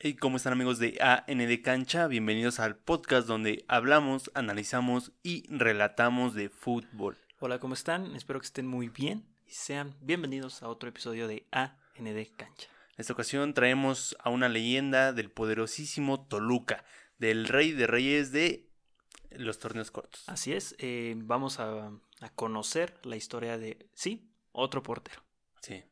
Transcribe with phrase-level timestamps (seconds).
[0.00, 2.06] Hey, ¿cómo están amigos de AND Cancha?
[2.06, 7.18] Bienvenidos al podcast donde hablamos, analizamos y relatamos de fútbol.
[7.40, 8.14] Hola, ¿cómo están?
[8.14, 12.68] Espero que estén muy bien y sean bienvenidos a otro episodio de AND Cancha.
[12.90, 16.84] En esta ocasión traemos a una leyenda del poderosísimo Toluca,
[17.18, 18.70] del rey de reyes de
[19.30, 20.22] los torneos cortos.
[20.28, 21.90] Así es, eh, vamos a,
[22.20, 25.24] a conocer la historia de, sí, otro portero.
[25.60, 25.82] Sí.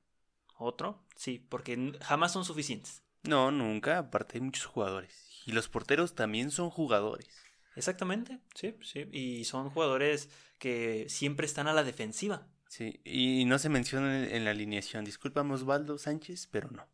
[0.59, 1.05] ¿Otro?
[1.17, 3.03] Sí, porque jamás son suficientes.
[3.29, 3.99] No, nunca.
[3.99, 5.27] Aparte hay muchos jugadores.
[5.47, 7.29] Y los porteros también son jugadores.
[7.77, 9.07] Exactamente, sí, sí.
[9.13, 12.47] Y son jugadores que siempre están a la defensiva.
[12.69, 13.01] Sí.
[13.05, 15.05] Y no se menciona en, la alineación.
[15.05, 16.87] Discúlpame Osvaldo Sánchez, pero no.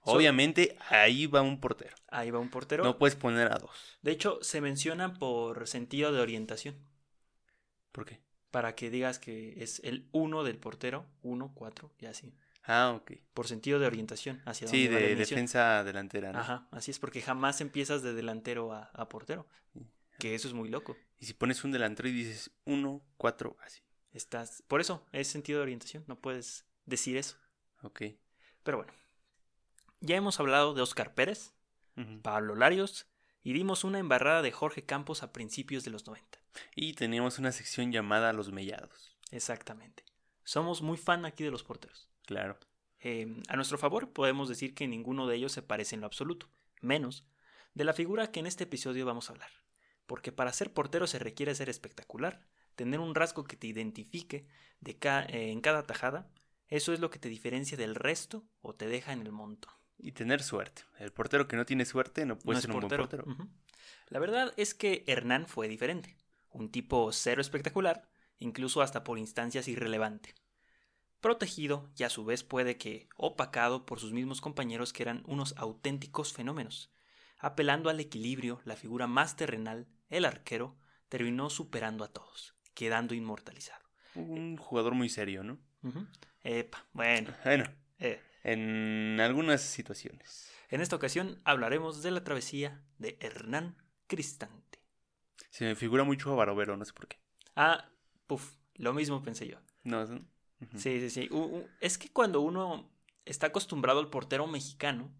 [0.00, 1.96] Obviamente ahí va un portero.
[2.08, 2.84] Ahí va un portero.
[2.84, 3.98] No puedes poner a dos.
[4.02, 6.76] De hecho, se menciona por sentido de orientación.
[7.92, 8.20] ¿Por qué?
[8.50, 12.32] Para que digas que es el uno del portero, uno, cuatro, y así.
[12.66, 13.12] Ah, ok.
[13.32, 16.32] Por sentido de orientación hacia Sí, dónde va la de defensa delantera.
[16.32, 16.38] ¿no?
[16.38, 19.46] Ajá, así es porque jamás empiezas de delantero a, a portero.
[20.18, 20.96] Que eso es muy loco.
[21.18, 23.80] Y si pones un delantero y dices uno, cuatro, así.
[24.12, 24.62] Estás.
[24.66, 26.04] Por eso, es sentido de orientación.
[26.06, 27.36] No puedes decir eso.
[27.82, 28.02] Ok.
[28.62, 28.92] Pero bueno.
[30.00, 31.52] Ya hemos hablado de Oscar Pérez.
[32.22, 33.06] Pablo Larios
[33.42, 36.38] y dimos una embarrada de Jorge Campos a principios de los 90.
[36.74, 39.16] Y teníamos una sección llamada Los Mellados.
[39.30, 40.04] Exactamente.
[40.44, 42.10] Somos muy fan aquí de los porteros.
[42.26, 42.58] Claro.
[43.00, 46.48] Eh, a nuestro favor, podemos decir que ninguno de ellos se parece en lo absoluto,
[46.82, 47.24] menos
[47.74, 49.50] de la figura que en este episodio vamos a hablar.
[50.06, 54.46] Porque para ser portero se requiere ser espectacular, tener un rasgo que te identifique
[54.80, 56.30] de ca- eh, en cada tajada,
[56.68, 59.72] eso es lo que te diferencia del resto o te deja en el montón.
[59.98, 60.82] Y tener suerte.
[60.98, 63.24] El portero que no tiene suerte no puede No ser un buen portero.
[64.08, 66.16] La verdad es que Hernán fue diferente,
[66.50, 70.34] un tipo cero espectacular, incluso hasta por instancias irrelevante.
[71.20, 75.54] Protegido y a su vez puede que opacado por sus mismos compañeros que eran unos
[75.56, 76.92] auténticos fenómenos.
[77.38, 80.76] Apelando al equilibrio, la figura más terrenal, el arquero,
[81.08, 83.84] terminó superando a todos, quedando inmortalizado.
[84.14, 85.58] Un jugador muy serio, ¿no?
[86.42, 87.64] Epa, bueno, Bueno,
[87.98, 90.50] eh, en algunas situaciones.
[90.70, 93.76] en esta ocasión hablaremos de la travesía de Hernán
[94.06, 94.80] Cristante.
[95.50, 97.18] Se me figura mucho a Barovero, no sé por qué.
[97.54, 97.88] Ah,
[98.26, 99.58] puf, lo mismo pensé yo.
[99.84, 100.04] No,
[100.76, 101.30] Sí, sí, sí.
[101.80, 102.90] Es que cuando uno
[103.24, 105.12] está acostumbrado al portero mexicano,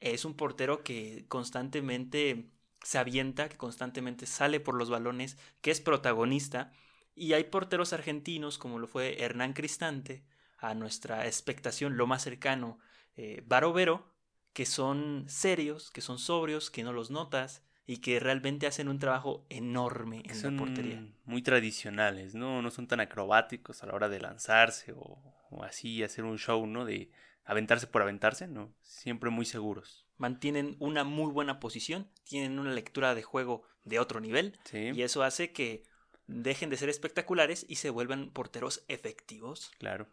[0.00, 2.50] es un portero que constantemente
[2.82, 6.72] se avienta, que constantemente sale por los balones, que es protagonista.
[7.14, 10.24] Y hay porteros argentinos, como lo fue Hernán Cristante,
[10.58, 12.78] a nuestra expectación, lo más cercano,
[13.16, 14.06] eh, Barovero,
[14.52, 18.98] que son serios, que son sobrios, que no los notas y que realmente hacen un
[18.98, 21.04] trabajo enorme en son la portería.
[21.24, 22.62] muy tradicionales, ¿no?
[22.62, 25.20] No son tan acrobáticos a la hora de lanzarse o,
[25.50, 26.84] o así hacer un show, ¿no?
[26.84, 27.10] De
[27.44, 28.72] aventarse por aventarse, ¿no?
[28.82, 30.06] Siempre muy seguros.
[30.16, 35.02] mantienen una muy buena posición, tienen una lectura de juego de otro nivel Sí, y
[35.02, 35.82] eso hace que
[36.28, 39.72] dejen de ser espectaculares y se vuelvan porteros efectivos.
[39.78, 40.06] claro.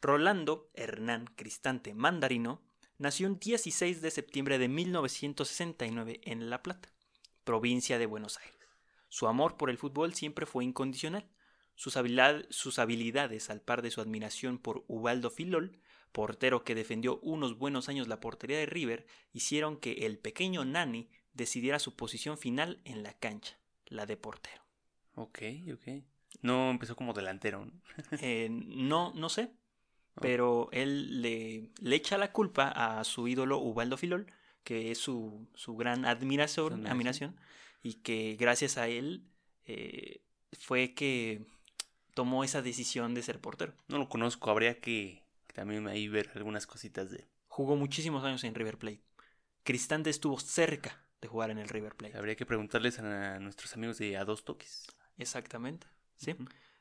[0.00, 2.62] Rolando Hernán Cristante Mandarino
[2.98, 6.92] nació un 16 de septiembre de 1969 en La Plata,
[7.44, 8.54] provincia de Buenos Aires.
[9.08, 11.28] Su amor por el fútbol siempre fue incondicional.
[11.74, 15.80] Sus, habilidad- sus habilidades, al par de su admiración por Ubaldo Filol,
[16.12, 21.08] portero que defendió unos buenos años la portería de River, hicieron que el pequeño Nani
[21.32, 24.62] decidiera su posición final en la cancha, la de portero.
[25.14, 25.38] Ok,
[25.72, 26.02] ok.
[26.42, 27.72] No empezó como delantero, ¿no?
[28.20, 29.52] Eh, no, no sé,
[30.20, 34.26] pero él le, le echa la culpa a su ídolo Ubaldo Filol,
[34.64, 37.36] que es su, su gran admiración, admiración.
[37.82, 39.22] y que gracias a él
[39.66, 40.20] eh,
[40.58, 41.42] fue que
[42.14, 43.74] tomó esa decisión de ser portero.
[43.88, 45.22] No lo conozco, habría que
[45.54, 47.24] también ahí ver algunas cositas de él.
[47.48, 49.00] Jugó muchísimos años en River Plate.
[49.64, 52.16] Cristante estuvo cerca de jugar en el River Plate.
[52.16, 54.86] Habría que preguntarles a nuestros amigos de A Dos Toques.
[55.18, 55.86] Exactamente,
[56.16, 56.34] sí.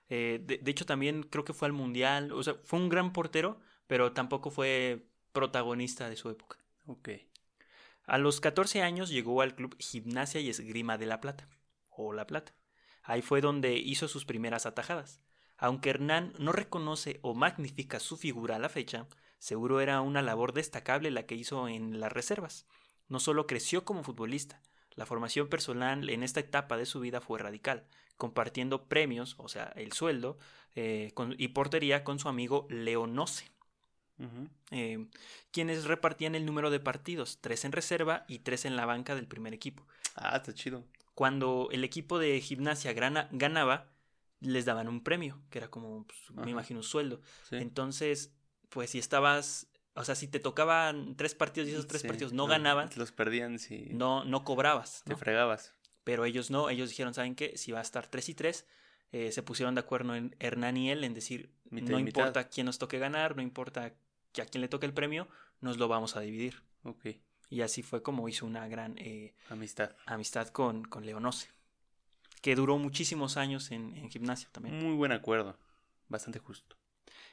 [0.09, 2.31] Eh, de, de hecho, también creo que fue al Mundial.
[2.31, 6.57] O sea, fue un gran portero, pero tampoco fue protagonista de su época.
[6.85, 7.09] Ok.
[8.05, 11.49] A los 14 años llegó al club Gimnasia y Esgrima de La Plata,
[11.89, 12.53] o La Plata.
[13.03, 15.19] Ahí fue donde hizo sus primeras atajadas.
[15.57, 19.07] Aunque Hernán no reconoce o magnifica su figura a la fecha,
[19.39, 22.65] seguro era una labor destacable la que hizo en las reservas.
[23.09, 24.61] No solo creció como futbolista,
[24.95, 27.85] la formación personal en esta etapa de su vida fue radical,
[28.17, 30.37] compartiendo premios, o sea, el sueldo,
[30.75, 33.45] eh, con- y portería con su amigo Leonose
[34.71, 35.07] eh,
[35.51, 39.27] quienes repartían el número de partidos, tres en reserva y tres en la banca del
[39.27, 39.85] primer equipo.
[40.15, 40.83] Ah, está chido.
[41.13, 43.91] Cuando el equipo de gimnasia grana- ganaba,
[44.39, 47.21] les daban un premio, que era como, pues, me imagino, un sueldo.
[47.49, 47.55] Sí.
[47.57, 48.33] Entonces,
[48.69, 52.31] pues si estabas o sea, si te tocaban tres partidos y esos tres Sí, partidos
[52.31, 55.01] no ganaban, Los perdían si no, no cobrabas.
[55.05, 55.17] te ¿no?
[55.17, 55.73] fregabas.
[56.07, 57.57] Pero ellos no, ellos dijeron, ¿saben qué?
[57.57, 58.65] Si va a estar 3 y 3,
[59.11, 62.21] eh, se pusieron de acuerdo en Hernán y él en decir, Mitad no mitad.
[62.21, 63.93] importa quién nos toque ganar, no importa
[64.31, 65.27] que a quién le toque el premio,
[65.59, 66.63] nos lo vamos a dividir.
[66.83, 67.07] Ok,
[67.49, 69.97] Y así fue como hizo una gran eh, amistad.
[70.05, 71.49] amistad con, con Leonose,
[72.41, 74.81] que duró muchísimos años en, en gimnasia también.
[74.81, 75.57] Muy buen acuerdo.
[76.07, 76.77] Bastante justo.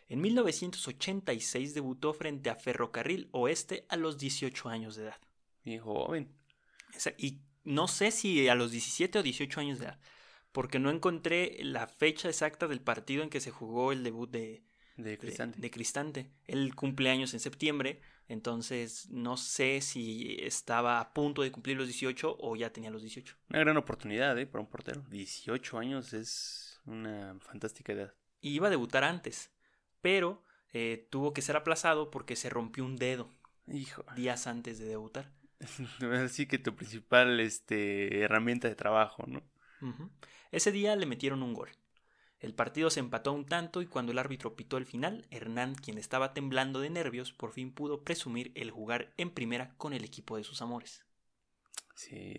[0.08, 5.20] En 1986 debutó frente a Ferrocarril Oeste a los 18 años de edad.
[5.64, 6.28] Bien joven.
[7.18, 10.00] Y no sé si a los 17 o 18 años de edad,
[10.52, 14.62] porque no encontré la fecha exacta del partido en que se jugó el debut de,
[14.96, 15.58] De de- Cristante.
[15.60, 16.30] de Cristante.
[16.46, 21.86] Él cumple años en septiembre, entonces no sé si estaba a punto de cumplir los
[21.88, 23.36] 18 o ya tenía los 18.
[23.50, 24.46] Una gran oportunidad, ¿eh?
[24.46, 25.02] Para un portero.
[25.10, 28.14] 18 años es una fantástica edad.
[28.40, 29.50] Y iba a debutar antes,
[30.00, 33.30] pero eh, tuvo que ser aplazado porque se rompió un dedo
[33.66, 34.04] Hijo.
[34.16, 35.32] días antes de debutar.
[36.24, 39.42] Así que tu principal este, herramienta de trabajo, ¿no?
[40.52, 41.68] Ese día le metieron un gol.
[42.40, 45.98] El partido se empató un tanto y cuando el árbitro pitó el final, Hernán, quien
[45.98, 50.36] estaba temblando de nervios, por fin pudo presumir el jugar en primera con el equipo
[50.36, 51.04] de sus amores.
[51.94, 52.36] Sí.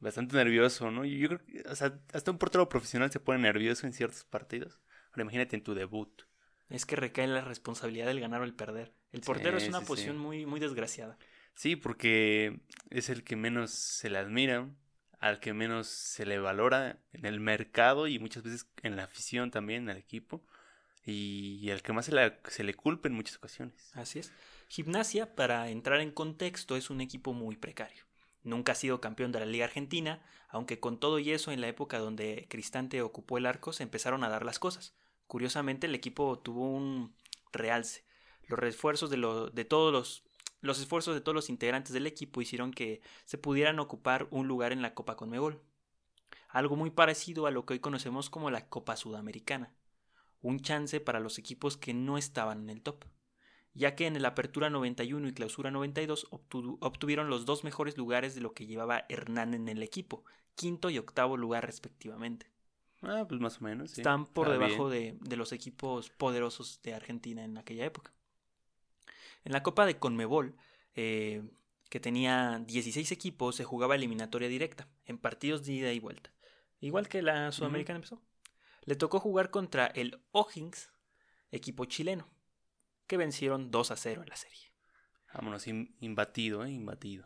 [0.00, 1.04] Bastante nervioso, ¿no?
[1.04, 4.24] Yo, yo creo que, o sea, hasta un portero profesional se pone nervioso en ciertos
[4.24, 4.80] partidos.
[5.12, 6.22] Ahora imagínate en tu debut.
[6.70, 8.94] Es que recae la responsabilidad del ganar o el perder.
[9.12, 10.18] El portero Sí, es una sí, posición sí.
[10.18, 11.18] muy, muy desgraciada.
[11.54, 12.60] Sí, porque
[12.90, 14.68] es el que menos se le admira,
[15.18, 19.50] al que menos se le valora en el mercado y muchas veces en la afición
[19.50, 20.42] también, al equipo,
[21.04, 23.90] y al que más se le, se le culpa en muchas ocasiones.
[23.94, 24.32] Así es.
[24.68, 28.04] Gimnasia, para entrar en contexto, es un equipo muy precario.
[28.42, 31.68] Nunca ha sido campeón de la Liga Argentina, aunque con todo y eso en la
[31.68, 34.94] época donde Cristante ocupó el arco se empezaron a dar las cosas.
[35.26, 37.14] Curiosamente el equipo tuvo un
[37.52, 38.04] realce.
[38.48, 40.24] Los refuerzos de, lo- de todos los,
[40.60, 44.72] los esfuerzos de todos los integrantes del equipo hicieron que se pudieran ocupar un lugar
[44.72, 45.60] en la Copa Conmebol.
[46.48, 49.72] Algo muy parecido a lo que hoy conocemos como la Copa Sudamericana.
[50.42, 53.04] Un chance para los equipos que no estaban en el top
[53.72, 58.34] ya que en el Apertura 91 y Clausura 92 obtu- obtuvieron los dos mejores lugares
[58.34, 60.24] de lo que llevaba Hernán en el equipo,
[60.56, 62.50] quinto y octavo lugar respectivamente.
[63.02, 63.92] Ah, pues más o menos.
[63.92, 64.00] sí.
[64.00, 68.12] Están por Está debajo de, de los equipos poderosos de Argentina en aquella época.
[69.44, 70.56] En la Copa de Conmebol,
[70.94, 71.42] eh,
[71.88, 76.32] que tenía 16 equipos, se jugaba eliminatoria directa, en partidos de ida y vuelta.
[76.80, 78.22] Igual que la Sudamericana empezó.
[78.84, 80.90] Le tocó jugar contra el O'Higgins,
[81.50, 82.28] equipo chileno,
[83.06, 84.72] que vencieron 2 a 0 en la serie.
[85.34, 86.70] Vámonos, im- imbatido, ¿eh?
[86.70, 87.24] Imbatido.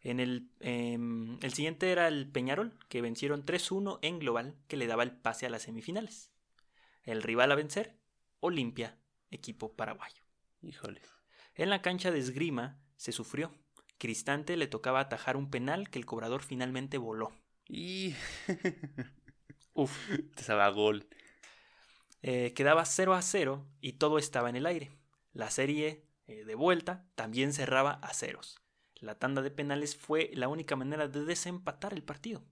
[0.00, 4.86] En el, em, el siguiente era el Peñarol, que vencieron 3-1 en global, que le
[4.86, 6.30] daba el pase a las semifinales.
[7.02, 7.96] El rival a vencer,
[8.40, 8.98] Olimpia,
[9.30, 10.22] equipo paraguayo.
[10.62, 11.00] Híjole.
[11.58, 13.52] En la cancha de esgrima se sufrió.
[13.98, 17.32] Cristante le tocaba atajar un penal que el cobrador finalmente voló.
[17.66, 18.14] Y.
[19.74, 19.92] Uf.
[20.36, 21.08] Te sabe a gol.
[22.22, 24.92] Eh, quedaba 0 a 0 y todo estaba en el aire.
[25.32, 28.60] La serie eh, de vuelta también cerraba a ceros.
[28.94, 32.44] La tanda de penales fue la única manera de desempatar el partido.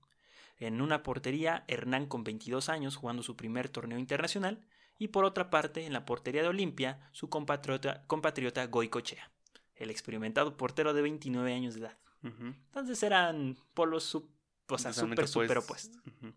[0.58, 4.66] En una portería, Hernán con 22 años jugando su primer torneo internacional
[4.98, 9.30] y por otra parte, en la portería de Olimpia, su compatriota, compatriota Goicochea,
[9.74, 11.98] el experimentado portero de 29 años de edad.
[12.22, 14.30] Entonces eran polos sub-
[14.68, 15.96] o sea, súper, súper opuestos.
[15.98, 16.22] opuestos.
[16.22, 16.34] Ujú.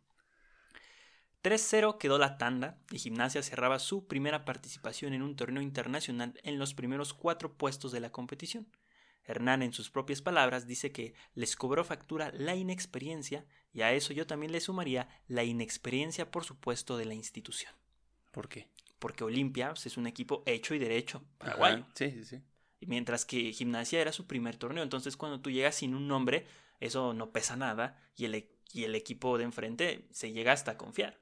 [1.41, 6.60] 3-0 quedó la tanda y Gimnasia cerraba su primera participación en un torneo internacional en
[6.60, 8.67] los primeros cuatro puestos de la competición.
[9.24, 14.12] Hernán, en sus propias palabras, dice que les cobró factura la inexperiencia y a eso
[14.12, 17.72] yo también le sumaría la inexperiencia, por supuesto, de la institución.
[18.31, 18.67] ¿Por qué?
[19.00, 21.83] Porque Olimpia pues, es un equipo hecho y derecho, paraguayo.
[21.83, 22.41] Ajá, Sí, sí, sí.
[22.81, 24.83] Mientras que Gimnasia era su primer torneo.
[24.83, 26.48] Entonces, cuando tú llegas sin un nombre,
[26.79, 30.71] eso no pesa nada y el, e- y el equipo de enfrente se llega hasta
[30.71, 31.19] a confiar.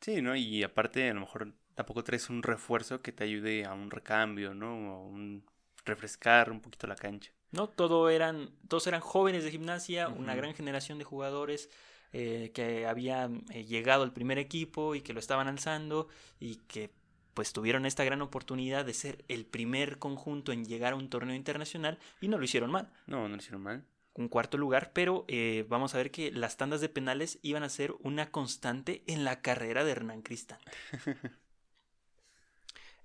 [0.00, 0.36] Sí, ¿no?
[0.36, 4.54] Y aparte, a lo mejor tampoco traes un refuerzo que te ayude a un recambio,
[4.54, 5.00] ¿no?
[5.02, 5.44] O un
[5.84, 7.32] refrescar un poquito la cancha.
[7.52, 7.68] ¿no?
[7.68, 11.70] Todo eran, todos eran jóvenes de gimnasia, una gran generación de jugadores
[12.16, 16.90] eh, que habían eh, llegado al primer equipo y que lo estaban alzando y que
[17.34, 21.34] pues tuvieron esta gran oportunidad de ser el primer conjunto en llegar a un torneo
[21.34, 23.84] internacional y no lo hicieron mal, No, no lo hicieron mal.
[24.14, 27.68] un cuarto lugar, pero eh, vamos a ver que las tandas de penales iban a
[27.68, 30.70] ser una constante en la carrera de Hernán Cristante.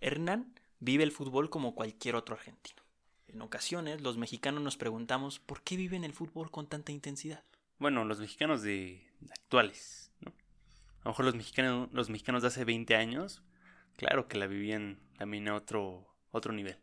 [0.01, 2.83] Hernán vive el fútbol como cualquier otro argentino.
[3.27, 7.43] En ocasiones los mexicanos nos preguntamos por qué viven el fútbol con tanta intensidad.
[7.79, 10.31] Bueno, los mexicanos de actuales, ¿no?
[10.31, 13.41] A lo mejor los mexicanos, los mexicanos de hace 20 años,
[13.95, 16.77] claro que la vivían también a otro, otro nivel.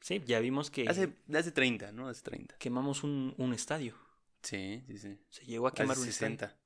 [0.00, 2.08] Sí, ya vimos que Hace, hace 30, ¿no?
[2.08, 2.56] Hace 30.
[2.58, 3.94] quemamos un, un estadio.
[4.42, 5.18] Sí, sí, sí.
[5.28, 6.38] Se llegó a quemar Hace un estadio.
[6.38, 6.58] 60.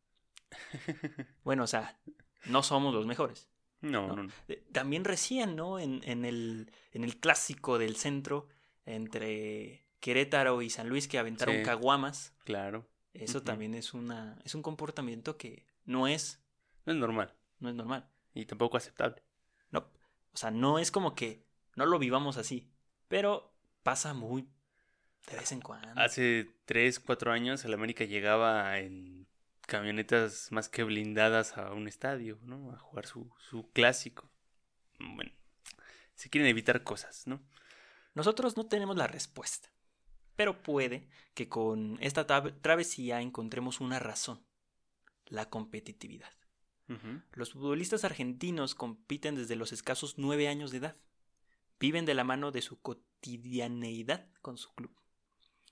[1.44, 1.98] Bueno, o sea,
[2.46, 3.48] no somos los mejores.
[3.80, 4.16] No, No.
[4.16, 4.32] no, no.
[4.72, 5.78] También recién, ¿no?
[5.80, 8.48] En, en el, en el clásico del centro
[8.84, 11.62] entre Querétaro y San Luis que aventaron Sí.
[11.62, 12.34] caguamas.
[12.44, 12.86] Claro.
[13.14, 16.40] Eso también es una es un comportamiento que no es
[16.86, 17.34] No es normal.
[17.60, 18.08] no es normal.
[18.34, 19.22] Y tampoco aceptable.
[19.70, 21.44] No, o sea, no es como que
[21.76, 22.70] no lo vivamos así,
[23.08, 23.52] pero
[23.82, 24.48] pasa muy
[25.30, 25.88] de vez en cuando.
[26.00, 29.26] Hace 3, 4 años el América llegaba en
[29.66, 32.72] camionetas más que blindadas a un estadio, ¿no?
[32.72, 34.28] A jugar su, su clásico.
[34.98, 35.30] Bueno,
[36.14, 37.40] se quieren evitar cosas, ¿no?
[38.14, 39.71] Nosotros no tenemos la respuesta,
[40.36, 44.40] pero puede que con esta travesía encontremos una razón,
[45.26, 46.30] la competitividad.
[47.32, 50.96] Los futbolistas argentinos compiten desde los escasos nueve años de edad.
[51.80, 54.94] Viven de la mano de su cotidianeidad con su club.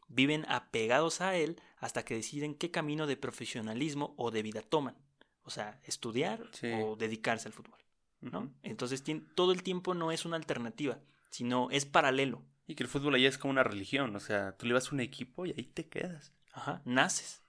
[0.09, 4.97] Viven apegados a él hasta que deciden qué camino de profesionalismo o de vida toman.
[5.43, 6.69] O sea, estudiar Sí.
[6.73, 7.79] o dedicarse al fútbol.
[8.23, 8.53] ¿no?
[8.63, 9.03] Entonces
[9.35, 10.99] todo el tiempo no es una alternativa,
[11.31, 12.43] sino es paralelo.
[12.71, 14.95] Y que el fútbol allá es como una religión, o sea, tú le vas a
[14.95, 16.33] un equipo y ahí te quedas.
[16.53, 17.43] Ajá, naces.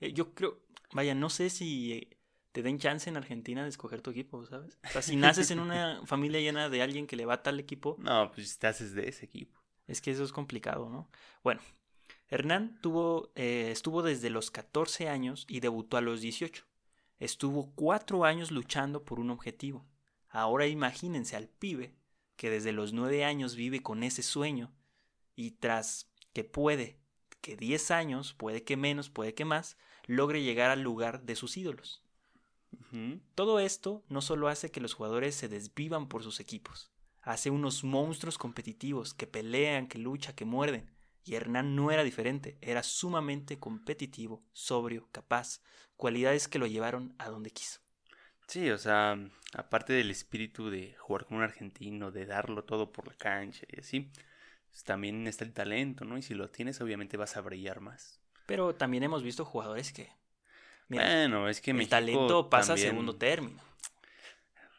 [0.00, 0.60] Eh, Yo creo,
[0.92, 2.18] vaya, no sé si eh,
[2.52, 4.78] te den chance en Argentina de escoger tu equipo, ¿sabes?
[4.84, 7.58] O sea, si naces en una familia llena de alguien que le va a tal
[7.58, 9.60] equipo, No, pues te haces de ese equipo.
[9.88, 11.10] es que eso es complicado, ¿no?
[11.42, 11.60] Bueno,
[12.28, 16.64] Hernán tuvo, eh, estuvo desde los 14 años y debutó a los 18.
[17.18, 19.86] Estuvo cuatro años luchando por un objetivo.
[20.28, 21.96] Ahora imagínense al pibe
[22.36, 24.72] que desde los nueve años vive con ese sueño
[25.34, 26.98] y tras que puede,
[27.40, 29.76] que 10 años, puede que menos, puede que más,
[30.06, 32.02] logre llegar al lugar de sus ídolos.
[33.34, 36.90] Todo esto no solo hace que los jugadores se desvivan por sus equipos,
[37.20, 40.90] hace unos monstruos competitivos que pelean, que luchan, que muerden.
[41.24, 45.60] Y Hernán no era diferente, era sumamente competitivo, sobrio, capaz,
[45.96, 47.80] cualidades que lo llevaron a donde quiso.
[48.46, 49.18] Sí, o sea,
[49.54, 53.80] aparte del espíritu de jugar como un argentino, de darlo todo por la cancha y
[53.80, 54.10] así,
[54.70, 56.16] pues también está el talento, ¿no?
[56.16, 58.20] Y si lo tienes, obviamente vas a brillar más.
[58.46, 60.10] Pero también hemos visto jugadores que...
[60.88, 63.60] Mira, bueno, es que el México talento pasa a segundo término.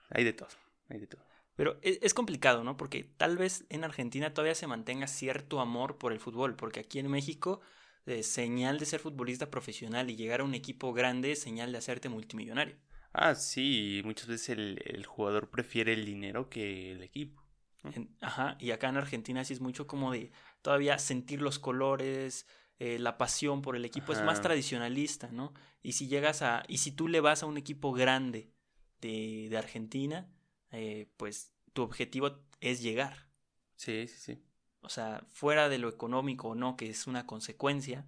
[0.10, 0.48] Hay de todo,
[0.88, 1.22] hay de todo.
[1.58, 2.78] Pero e- es, complicado, ¿no?
[2.78, 7.00] Porque tal vez en Argentina todavía se mantenga cierto amor por el fútbol, porque aquí
[7.00, 7.60] en México,
[8.06, 11.80] eh, señal de ser futbolista profesional y llegar a un equipo grande es señal de
[11.80, 12.78] hacerte multimillonario.
[13.20, 17.42] Ah, sí, muchas veces el, el jugador prefiere el dinero que el equipo.
[18.22, 20.32] Ajá, y acá en Argentina sí es mucho como de
[20.62, 22.46] todavía sentir los colores,
[22.78, 25.54] eh, la pasión por el equipo es más tradicionalista, ¿no?
[25.82, 28.52] Y si llegas a, y si tú le vas a un equipo grande
[29.02, 30.30] de, de Argentina,
[30.72, 33.30] eh, pues tu objetivo es llegar.
[33.78, 34.44] Sí, sí, sí.
[34.82, 38.06] O sea, fuera de lo económico o no, que es una consecuencia,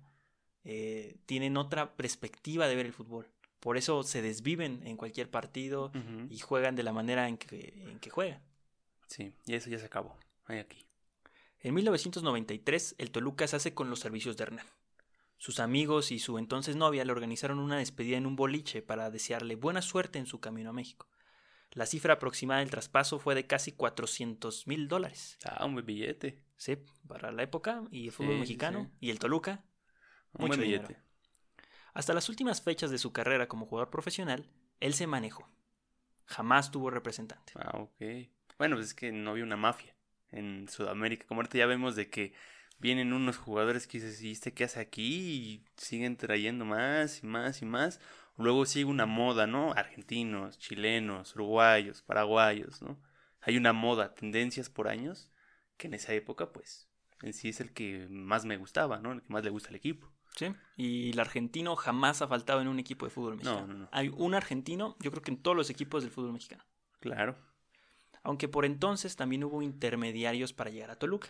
[0.64, 3.28] eh, tienen otra perspectiva de ver el fútbol.
[3.60, 5.92] Por eso se desviven en cualquier partido
[6.30, 8.42] y juegan de la manera en que, en que juegan.
[9.08, 10.18] Sí, y eso ya se acabó.
[10.46, 10.86] Hay aquí.
[11.62, 14.66] En 1993, el Toluca se hace con los servicios de Hernán.
[15.38, 19.56] Sus amigos y su entonces novia le organizaron una despedida en un boliche para desearle
[19.56, 21.08] buena suerte en su camino a México.
[21.72, 25.38] La cifra aproximada del traspaso fue de casi 400 mil dólares.
[25.46, 26.40] Ah, un buen billete.
[26.58, 28.98] Sí, para la época y el fútbol Sí, mexicano sí.
[29.02, 29.64] y el Toluca.
[30.34, 30.88] Un Mucho buen dinero.
[32.00, 35.50] Hasta las últimas fechas de su carrera como jugador profesional, él se manejó.
[36.28, 37.52] Jamás tuvo representante.
[37.56, 38.30] Ah, ok.
[38.58, 39.94] Bueno, pues es que no había una mafia
[40.32, 41.28] en Sudamérica.
[41.28, 42.32] Como ahorita ya vemos de que
[42.78, 45.04] vienen unos jugadores que dices, ¿y este qué hace aquí?
[45.04, 48.00] Y siguen trayendo más y más y más.
[48.38, 49.74] Luego sigue una moda, ¿no?
[49.74, 52.98] Argentinos, chilenos, uruguayos, paraguayos, ¿no?
[53.42, 55.30] Hay una moda, tendencias por años,
[55.76, 56.88] que en esa época, pues,
[57.24, 59.12] en sí es el que más me gustaba, ¿no?
[59.12, 60.10] El que más le gusta al equipo.
[60.36, 60.48] Sí.
[60.78, 63.68] Y el argentino jamás ha faltado en un equipo de fútbol mexicano.
[63.68, 63.90] no, no.
[63.92, 66.64] Hay un argentino, yo creo que en todos los equipos del fútbol mexicano.
[67.00, 67.36] Claro.
[68.24, 71.30] Aunque por entonces también hubo intermediarios para llegar a Toluca.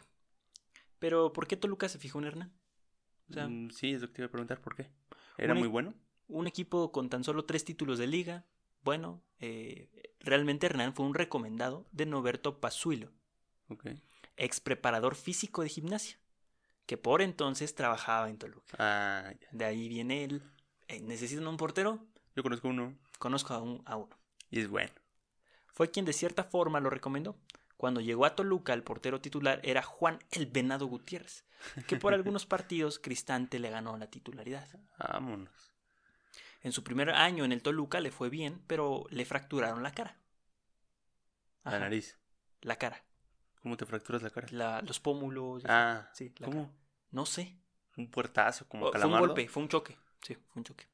[1.00, 2.54] Pero ¿por qué Toluca se fijó en Hernán?
[3.30, 4.90] O sea, Mm, sí, es lo que te iba a preguntar, ¿por qué?
[5.38, 5.94] ¿Era muy bueno?
[6.28, 8.46] un equipo con tan solo tres títulos de liga.
[8.84, 13.12] Bueno, eh, realmente Hernán fue un recomendado de Noberto Pazuilo,
[13.70, 13.88] Ok.
[14.38, 16.18] ex preparador físico de gimnasia,
[16.90, 18.76] que por entonces trabajaba en Toluca.
[18.80, 19.48] Ah, ya.
[19.52, 20.42] De ahí viene él.
[20.88, 22.04] Eh, ¿Necesitan un portero?
[22.36, 24.18] Yo conozco uno Conozco a, un- a uno.
[24.50, 24.90] y es bueno.
[25.68, 27.38] Fue quien de cierta forma lo recomendó.
[27.78, 31.46] Cuando llegó a Toluca, el portero titular era Juan el Venado Gutiérrez,
[31.86, 34.68] que por algunos partidos Cristante le ganó la titularidad.
[34.98, 35.72] Vámonos.
[36.64, 40.18] En su primer año en el Toluca le fue bien, pero le fracturaron la cara.
[41.64, 42.18] La Ajá, nariz.
[42.62, 43.04] La cara.
[43.62, 44.48] ¿Cómo te fracturas la cara?
[44.52, 45.64] la- los pómulos.
[45.68, 46.64] Ah, sí, la ¿cómo?
[46.68, 46.78] cara.
[47.12, 47.56] No sé.
[47.98, 49.28] Un puertazo como O- fue un calamardo.
[49.28, 49.98] golpe, fue un choque.
[50.22, 50.88] Sí, fue un choque.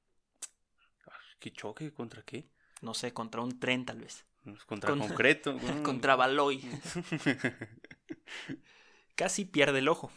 [1.40, 1.94] ¿Qué choque?
[1.94, 2.50] ¿Contra qué?
[2.82, 4.26] No sé, contra un tren tal vez.
[4.44, 5.54] Pues Contra Con- concreto.
[5.62, 5.84] mm.
[5.84, 6.62] Contra Baloy.
[9.16, 10.12] Casi pierde el ojo.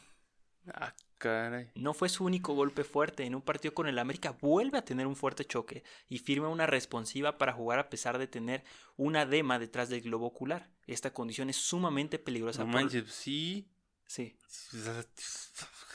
[0.74, 1.70] ah, caray.
[1.74, 3.24] No fue su único golpe fuerte.
[3.24, 6.66] En un partido con el América vuelve a tener un fuerte choque y firma una
[6.66, 8.64] responsiva para jugar a pesar de tener
[8.96, 10.70] una edema detrás del globo ocular.
[10.86, 12.64] Esta condición es sumamente peligrosa.
[12.64, 13.68] No por- manches, sí.
[14.06, 14.34] Sí,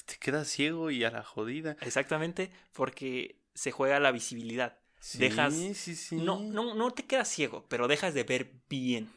[0.05, 1.77] Te quedas ciego y a la jodida.
[1.81, 4.77] exactamente, porque se juega la visibilidad.
[4.99, 6.15] Sí, Dejas- sí, sí.
[6.17, 9.09] No, no, no te quedas ciego, pero dejas de ver bien,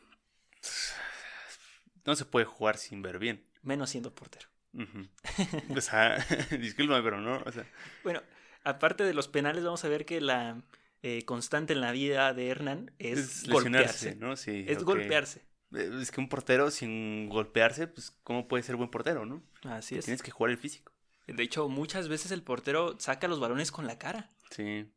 [2.04, 3.44] No se puede jugar sin ver bien.
[3.62, 4.48] menos siendo portero.
[4.76, 5.76] Ujú.
[5.76, 6.16] O sea,
[6.61, 7.42] discúlpame, pero no.
[7.47, 7.64] O sea,
[8.04, 8.23] Bueno,
[8.64, 10.62] aparte de los penales, vamos a ver que la
[11.02, 14.16] eh, constante en la vida de Hernán es, es golpearse.
[14.16, 14.37] ¿no?
[14.37, 14.64] Sí.
[14.68, 15.40] Es golpearse.
[15.75, 19.42] Eh, Es que un portero sin golpearse, pues, ¿cómo puede ser buen portero, no?
[19.64, 20.04] Así es.
[20.04, 20.92] Tienes que jugar el físico.
[21.26, 24.30] De hecho, muchas veces el portero saca los balones con la cara.
[24.50, 24.92] Sí.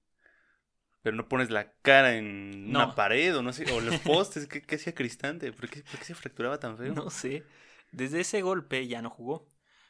[1.02, 2.84] Pero no pones la cara en No.
[2.86, 4.46] una pared o no sé, o los postes.
[4.48, 5.52] ¿Qué, qué hacía Cristante?
[5.54, 6.94] ¿Por qué, por qué se fracturaba tan feo?
[6.94, 7.44] No sé.
[7.92, 9.48] Desde ese golpe ya no jugó,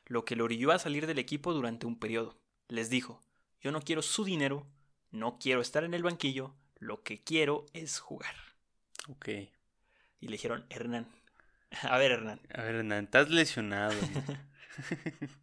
[0.10, 2.38] lo que lo orilló a salir del equipo durante un periodo.
[2.68, 3.22] Les dijo,
[3.62, 4.68] yo no quiero su dinero,
[5.12, 8.36] no quiero estar en el banquillo, lo que quiero es jugar.
[9.08, 9.30] Ok.
[9.30, 11.08] Y le dijeron, Hernán.
[11.84, 12.42] A ver, Hernán.
[12.54, 13.96] A ver, Hernán, estás lesionado.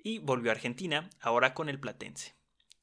[0.00, 2.34] Y volvió a Argentina, ahora con el Platense.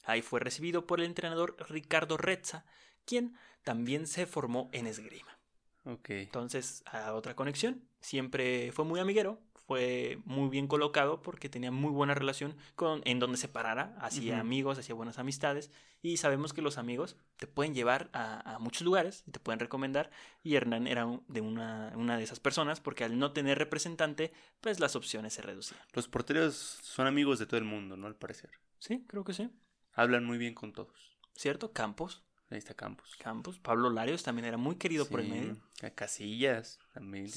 [0.04, 2.66] Ahí fue recibido por el entrenador Ricardo Rezza,
[3.06, 5.40] quien también se formó en esgrima.
[5.86, 6.10] ok.
[6.10, 7.82] Entonces, a otra conexión.
[8.00, 13.20] Siempre fue muy amiguero, fue muy bien colocado porque tenía muy buena relación con en
[13.20, 17.74] donde se parara, hacía amigos, hacía buenas amistades y sabemos que los amigos te pueden
[17.74, 20.12] llevar a, a muchos lugares y te pueden recomendar
[20.44, 24.32] y Hernán era un- de una, una de esas personas porque al no tener representante,
[24.62, 25.80] pues las opciones se reducían.
[25.94, 28.08] Los porteros son amigos de todo el mundo, ¿no?
[28.08, 28.52] Al parecer.
[28.80, 29.50] Sí, creo que sí.
[29.94, 31.18] Hablan muy bien con todos.
[31.34, 31.72] ¿Cierto?
[31.74, 33.16] Campos, Ahí está Campos.
[33.18, 35.58] Campos, Pablo Larios también era muy querido por el medio.
[35.82, 37.28] a Casillas también.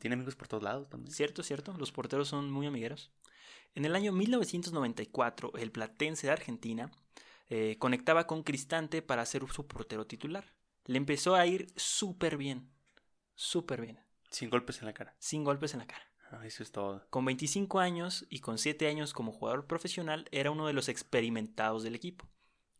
[0.00, 1.12] Tiene amigos por todos lados también.
[1.14, 3.12] Cierto, cierto, los porteros son muy amigueros.
[3.74, 6.90] En el año 1994, el Platense de Argentina
[7.48, 10.52] eh, conectaba con Cristante para ser su portero titular.
[10.86, 12.68] Le empezó a ir súper bien,
[13.34, 14.00] súper bien,
[14.30, 15.14] Sin golpes en la cara.
[15.18, 16.02] sin golpes en la cara.
[16.32, 17.06] Ah, eso es todo.
[17.10, 21.84] Con 25 años y con 7 años como jugador profesional, era uno de los experimentados
[21.84, 22.28] del equipo.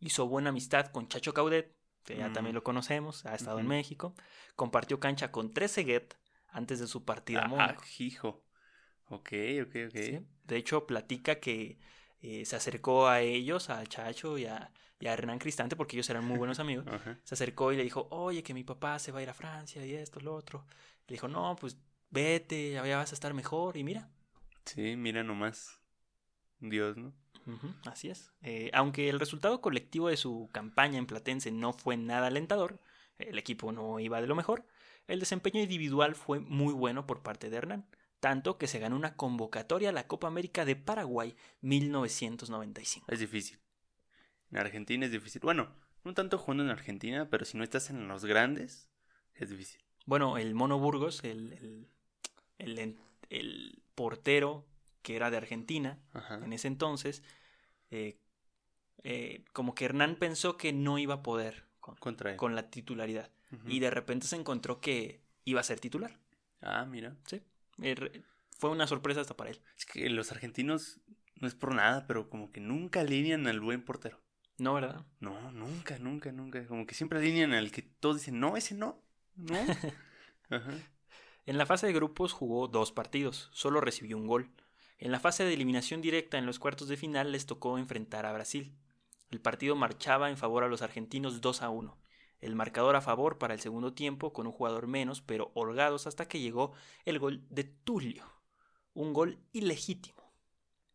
[0.01, 1.76] Hizo buena amistad con Chacho Caudet,
[2.07, 2.33] que ya Mm.
[2.33, 3.67] también lo conocemos, ha estado en.
[3.67, 4.15] México.
[4.55, 6.15] Compartió cancha con Trezeguet
[6.49, 7.85] antes de su partida a Ah, Mónaco.
[7.99, 8.43] hijo.
[9.09, 9.93] Ok, ok, ok.
[9.97, 10.21] ¿sí?
[10.45, 11.79] De hecho, platica que
[12.23, 16.09] eh, se acercó a ellos, a Chacho y a, y a Hernán Cristante, porque ellos
[16.11, 16.87] eran muy buenos amigos.
[17.25, 19.85] Se acercó y le dijo, oye, que mi papá se va a ir a Francia
[19.85, 20.65] y esto, lo otro.
[21.07, 21.77] Le dijo, no, pues
[22.11, 23.77] vete, ya vas a estar mejor.
[23.77, 24.09] Y mira,
[24.65, 25.81] Sí, mira nomás.
[26.61, 27.13] Dios, ¿no?
[27.85, 28.33] Así es.
[28.43, 32.81] Eh, aunque el resultado colectivo de su campaña en Platense no fue nada alentador,
[33.19, 34.67] el equipo no iba de lo mejor,
[35.07, 37.87] el desempeño individual fue muy bueno por parte de Hernán,
[38.21, 43.07] tanto que se ganó una convocatoria a la Copa América de Paraguay 1995.
[43.09, 43.59] Es difícil.
[44.51, 45.41] En Argentina es difícil.
[45.43, 45.69] Bueno,
[46.05, 48.91] no tanto jugando en Argentina, pero si no estás en los grandes,
[49.35, 49.81] es difícil.
[50.05, 51.89] Bueno, el Mono Burgos, el,
[52.59, 54.67] el, el portero
[55.07, 56.41] que era de Argentina Ajá.
[56.45, 57.23] en ese entonces,
[57.93, 58.19] eh,
[59.05, 62.37] eh, como que Hernán pensó que no iba a poder con, Contra él.
[62.37, 63.31] con la titularidad.
[63.69, 66.19] Y de repente se encontró que iba a ser titular.
[66.61, 67.15] Ah, mira.
[67.27, 67.41] Sí.
[67.79, 68.25] Er-
[68.59, 69.61] Fue una sorpresa hasta para él.
[69.79, 70.99] Es que los argentinos,
[71.37, 74.21] no es por nada, pero como que nunca alinean al buen portero.
[74.59, 75.07] No, ¿verdad?
[75.21, 76.67] No, nunca, nunca, nunca.
[76.67, 79.01] Como que siempre alinean al que todos dicen, no, ese no.
[79.37, 79.55] No.
[80.51, 80.73] Ajá.
[81.47, 84.51] En la fase de grupos jugó dos partidos, solo recibió un gol.
[84.99, 88.33] En la fase de eliminación directa en los cuartos de final les tocó enfrentar a
[88.33, 88.75] Brasil.
[89.31, 91.99] El partido marchaba en favor a los argentinos 2 a 1.
[92.41, 96.29] El marcador a favor para el segundo tiempo con un jugador menos, pero holgados hasta
[96.29, 96.73] que llegó
[97.05, 98.25] el gol de Tulio.
[98.95, 100.33] Un gol ilegítimo.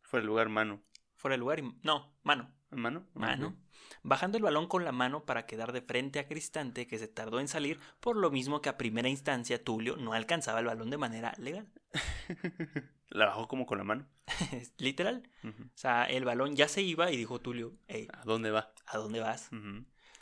[0.01, 0.81] Fuera el lugar, mano.
[1.15, 1.75] Fuera de lugar y...
[1.83, 2.51] No, mano.
[2.71, 3.05] ¿Mano?
[3.13, 3.55] mano,
[4.03, 7.39] bajando el balón con la mano para quedar de frente a Cristante que se tardó
[7.39, 10.97] en salir, por lo mismo que a primera instancia Tulio no alcanzaba el balón de
[10.97, 11.67] manera legal.
[13.09, 14.07] La bajó como con la mano.
[14.77, 15.29] Literal.
[15.43, 18.73] O sea, el balón ya se iba y dijo Tulio, hey, ¿A dónde va?
[18.85, 19.49] ¿a dónde vas?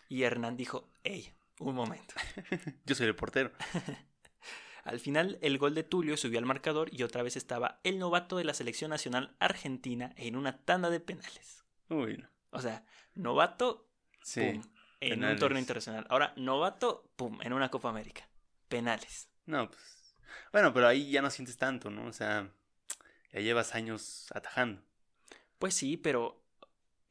[0.08, 2.16] Y Hernán dijo, hey, un momento.
[2.86, 3.52] Yo soy el portero.
[4.84, 8.38] Al final, el gol de Tulio subió al marcador y otra vez estaba el novato
[8.38, 11.64] de la selección nacional argentina en una tanda de penales.
[11.90, 12.28] Uy, no.
[12.52, 12.84] O sea,
[13.16, 13.88] novato,
[14.22, 14.42] Sí.
[14.54, 14.62] pum,
[15.02, 16.06] en un torneo internacional.
[16.10, 18.28] Ahora, novato, pum, en una Copa América.
[18.68, 19.30] Penales.
[19.46, 20.16] No, pues.
[20.52, 22.06] Bueno, pero ahí ya no sientes tanto, ¿no?
[22.06, 22.52] O sea,
[23.34, 24.82] ya llevas años atajando.
[25.58, 26.44] Pues sí, pero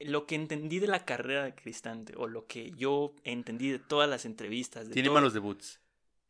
[0.00, 4.08] lo que entendí de la carrera de Cristante, o lo que yo entendí de todas
[4.08, 4.86] las entrevistas.
[4.88, 5.80] De Tiene todo- malos debuts.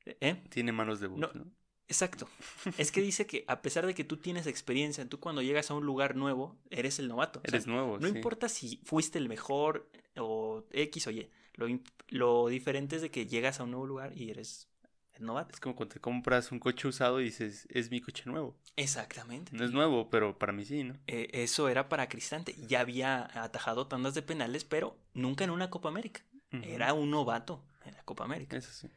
[0.06, 0.42] ¿Eh?
[0.48, 1.50] Tiene malos debuts, No, ¿no?
[1.88, 2.28] Exacto.
[2.78, 5.74] Es que dice que a pesar de que tú tienes experiencia, tú cuando llegas a
[5.74, 7.40] un lugar nuevo, eres el novato.
[7.40, 8.14] O sea, Eres nuevo, no sí.
[8.16, 11.28] importa si fuiste el mejor o X o Y.
[11.54, 11.66] Lo,
[12.08, 14.68] lo diferente es de que llegas a un nuevo lugar y eres
[15.14, 15.54] el novato.
[15.54, 18.56] Es como cuando te compras un coche usado y dices, es mi coche nuevo.
[18.76, 19.50] Exactamente.
[19.56, 20.94] No es nuevo, pero para mí sí, ¿no?
[21.06, 22.54] Eh, eso era para Cristante.
[22.68, 26.22] Ya había atajado tandas de penales, pero nunca en una Copa América.
[26.62, 28.56] Era un novato en la Copa América.
[28.56, 28.88] Eso sí.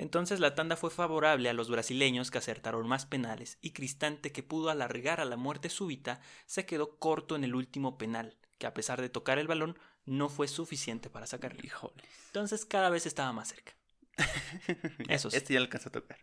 [0.00, 4.42] Entonces la tanda fue favorable a los brasileños que acertaron más penales y Cristante que
[4.42, 8.72] pudo alargar a la muerte súbita se quedó corto en el último penal, que a
[8.72, 11.60] pesar de tocar el balón no fue suficiente para sacarlo.
[11.62, 12.02] Híjole.
[12.28, 13.72] Entonces cada vez estaba más cerca.
[15.08, 15.36] Eso sí.
[15.36, 16.18] Este ya alcanza a tocar.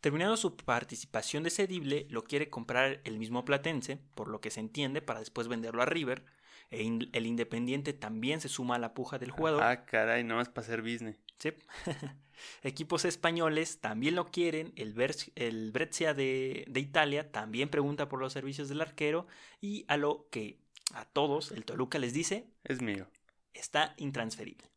[0.00, 4.60] Terminando su participación de cedible, lo quiere comprar el mismo Platense, por lo que se
[4.60, 6.24] entiende, para después venderlo a River.
[6.70, 9.64] E in- el Independiente también se suma a la puja del jugador.
[9.64, 11.18] Ah, caray, más para hacer business.
[11.38, 11.52] Sí.
[12.62, 14.72] Equipos españoles también lo quieren.
[14.76, 14.94] El,
[15.34, 19.26] el Brescia de, de Italia también pregunta por los servicios del arquero.
[19.60, 20.58] Y a lo que
[20.94, 23.08] a todos el Toluca les dice, Es mío.
[23.54, 24.70] está intransferible.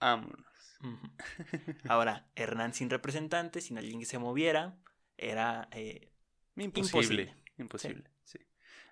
[0.00, 0.46] Vámonos.
[1.88, 4.76] Ahora, Hernán sin representante, sin alguien que se moviera,
[5.16, 5.68] era...
[5.72, 6.10] eh,
[6.56, 7.34] Imposible.
[7.58, 8.10] Imposible.
[8.24, 8.38] Sí.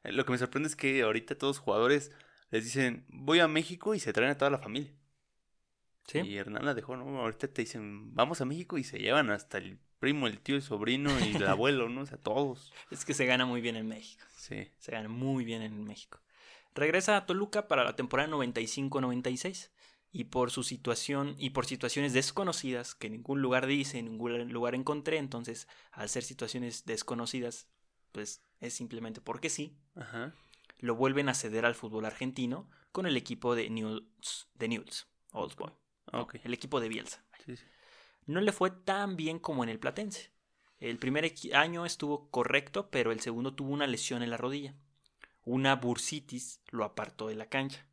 [0.05, 2.13] Eh, Lo que me sorprende es que ahorita todos los jugadores
[2.51, 4.95] les dicen, voy a México y se traen a toda la familia.
[6.07, 6.21] ¿Sí?
[6.21, 7.21] Y Hernán la dejó, ¿no?
[7.21, 10.63] Ahorita te dicen, vamos a México y se llevan hasta el primo, el tío, el
[10.63, 12.03] sobrino y el abuelo, ¿no?
[12.03, 12.73] O sea, todos.
[12.91, 14.25] Es que se gana muy bien en México.
[14.37, 14.71] Sí.
[14.79, 16.21] Se gana muy bien en México.
[16.75, 19.71] Regresa a Toluca para la temporada 95-96
[20.13, 24.53] y por su situación y por situaciones desconocidas que en ningún lugar dice, en ningún
[24.53, 27.69] lugar encontré, entonces al ser situaciones desconocidas,
[28.13, 30.33] pues es simplemente porque sí, Ajá.
[30.79, 35.55] lo vuelven a ceder al fútbol argentino con el equipo de Newell's, de Newell's Old
[35.55, 35.75] Boys,
[36.43, 37.23] el equipo de Bielsa.
[37.45, 37.65] Sí, sí.
[38.27, 40.31] No le fue tan bien como en el Platense.
[40.79, 44.75] El primer año estuvo correcto, pero el segundo tuvo una lesión en la rodilla.
[45.45, 47.87] Una bursitis lo apartó de la cancha.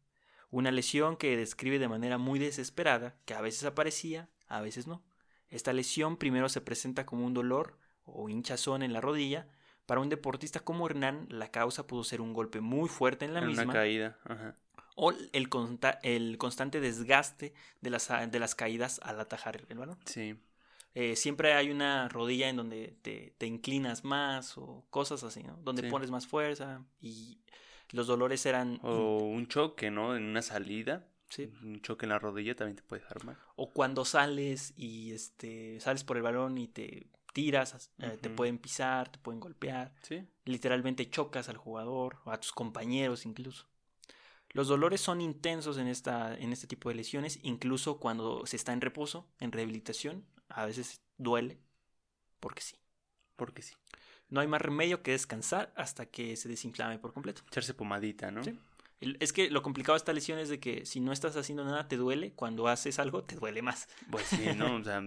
[0.49, 5.03] Una lesión que describe de manera muy desesperada, que a veces aparecía, a veces no.
[5.49, 9.47] Esta lesión primero se presenta como un dolor o hinchazón en la rodilla.
[9.85, 13.39] Para un deportista como Hernán, la causa pudo ser un golpe muy fuerte en la
[13.39, 14.19] En misma una caída.
[14.23, 14.55] Ajá.
[14.99, 19.99] O el, consta- el constante desgaste de las, de las caídas al atajar el balón.
[20.05, 20.35] Sí.
[20.95, 25.55] Eh, siempre hay una rodilla en donde te, te inclinas más o cosas así, ¿no?
[25.63, 25.89] Donde Sí.
[25.89, 27.37] pones más fuerza y
[27.91, 28.79] los dolores eran...
[28.81, 30.15] O un choque, ¿no?
[30.15, 31.05] En una salida.
[31.29, 31.51] sí.
[31.61, 33.37] Un choque en la rodilla también te puede dejar mal.
[33.55, 38.57] O cuando sales y este, sales por el balón y te tiras, eh, te pueden
[38.57, 39.93] pisar, te pueden golpear.
[40.01, 40.25] Sí.
[40.45, 43.67] Literalmente chocas al jugador o a tus compañeros incluso.
[44.51, 48.73] Los dolores son intensos en, esta, en este tipo de lesiones, incluso cuando se está
[48.73, 51.59] en reposo, en rehabilitación, a veces duele,
[52.39, 52.75] porque sí.
[53.35, 53.75] Porque sí.
[54.29, 57.43] No hay más remedio que descansar hasta que se desinflame por completo.
[57.47, 58.43] Echarse pomadita, ¿no?
[58.43, 58.57] Sí.
[58.99, 61.87] Es que lo complicado de esta lesión es de que si no estás haciendo nada
[61.87, 63.87] te duele, cuando haces algo te duele más.
[64.09, 64.75] Pues sí, ¿no?
[64.75, 65.03] O sea,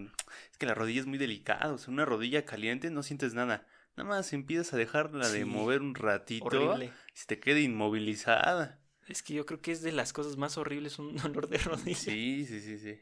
[0.51, 1.73] es que la rodilla es muy delicada.
[1.73, 3.67] O sea, una rodilla caliente no sientes nada.
[3.97, 6.93] Nada más empiezas a dejarla de mover un ratito Horrible.
[7.15, 8.80] se te queda inmovilizada.
[9.11, 11.97] Es que yo creo que es de las cosas más horribles un dolor de rodilla.
[11.99, 12.99] Sí, sí, sí, sí.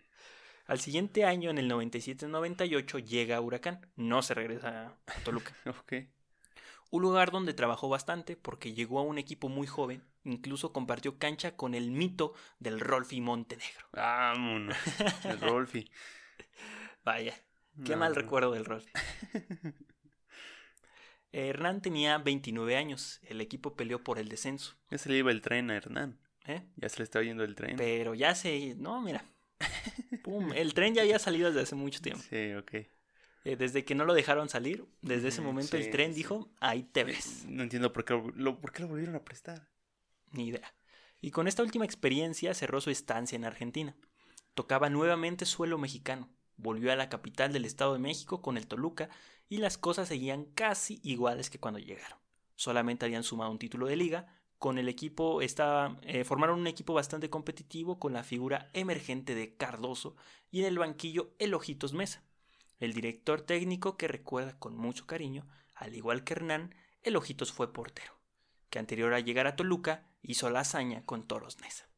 [0.67, 3.87] Al siguiente año, en el 97-98, llega Huracán.
[3.97, 5.55] No se regresa a Toluca.
[5.67, 5.93] Ok.
[6.91, 10.03] Un lugar donde trabajó bastante porque llegó a un equipo muy joven.
[10.25, 13.87] Incluso compartió cancha con el mito del Rolfi Montenegro.
[13.93, 14.77] Vámonos.
[15.25, 15.91] El Rolfi.
[17.05, 17.35] Vaya,
[17.85, 18.91] qué No, mal recuerdo del Rolfi.
[21.39, 23.21] Eh, Hernán tenía 29 años.
[23.23, 24.75] El equipo peleó por el descenso.
[24.91, 26.19] Ya se le iba el tren a Hernán.
[26.47, 26.65] ¿eh?
[26.77, 27.77] Ya se le está yendo el tren.
[27.77, 28.75] Pero ya se...
[28.77, 29.25] No, mira.
[30.25, 32.25] Pum, el tren ya había salido desde hace mucho tiempo.
[32.29, 32.73] Sí, ok.
[33.45, 36.17] Eh, desde que no lo dejaron salir, desde ese momento sí, el tren sí.
[36.19, 37.45] dijo, ahí te ves.
[37.47, 39.69] No entiendo por qué lo- por qué lo volvieron a prestar.
[40.33, 40.75] Ni idea.
[41.21, 43.95] Y con esta última experiencia cerró su estancia en Argentina.
[44.55, 46.29] Tocaba nuevamente suelo mexicano.
[46.57, 49.09] Volvió a la capital del Estado de México con el Toluca
[49.49, 52.19] y las cosas seguían casi iguales que cuando llegaron.
[52.57, 54.27] Solamente habían sumado un título de liga.
[54.59, 59.57] Con el equipo estaba, eh, formaron un equipo bastante competitivo con la figura emergente de
[59.57, 60.17] Cardoso
[60.51, 62.25] y en el banquillo el Ojitos Mesa,
[62.81, 67.73] el director técnico que recuerda con mucho cariño, al igual que Hernán, el Ojitos fue
[67.73, 68.19] portero
[68.71, 71.89] que anterior a llegar a Toluca hizo la hazaña con Toros Neza.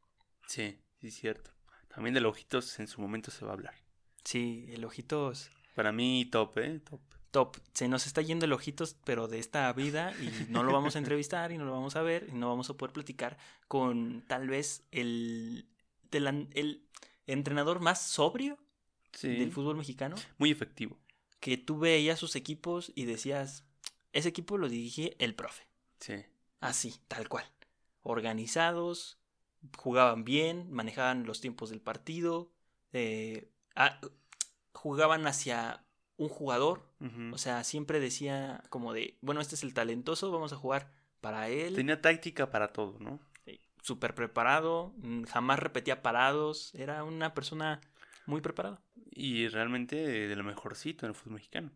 [0.47, 1.51] Sí, sí, es cierto.
[1.87, 3.75] También de los ojitos en su momento se va a hablar.
[4.23, 5.51] Sí, el Ojitos.
[5.75, 6.79] Para mí, top, ¿eh?
[6.79, 7.01] Top.
[7.31, 7.57] Top.
[7.73, 10.99] Se nos está yendo el ojitos, pero de esta vida, y no lo vamos a
[10.99, 14.47] entrevistar, y no lo vamos a ver, y no vamos a poder platicar con tal
[14.47, 15.67] vez el,
[17.27, 18.57] entrenador más sobrio
[19.13, 19.27] Sí.
[19.27, 20.15] del fútbol mexicano.
[20.37, 20.97] Muy efectivo.
[21.41, 23.65] Que tú veías sus equipos y decías,
[24.13, 25.67] ese equipo lo dirige el profe.
[25.99, 26.13] Sí.
[26.61, 27.45] Así, tal cual.
[28.03, 29.17] Organizados,
[29.77, 32.51] jugaban bien, manejaban los tiempos del partido,
[32.93, 33.99] eh, ah,
[34.73, 35.83] jugaban hacia
[36.21, 36.83] un jugador,
[37.33, 41.49] o sea, siempre decía como de, bueno, este es el talentoso, vamos a jugar para
[41.49, 41.73] él.
[41.75, 43.19] Tenía táctica para todo, ¿no?
[43.81, 47.81] Súper preparado, mm, jamás repetía parados, era una persona
[48.27, 48.79] muy preparada,
[49.13, 51.71] Y realmente de lo mejorcito en el fútbol mexicano.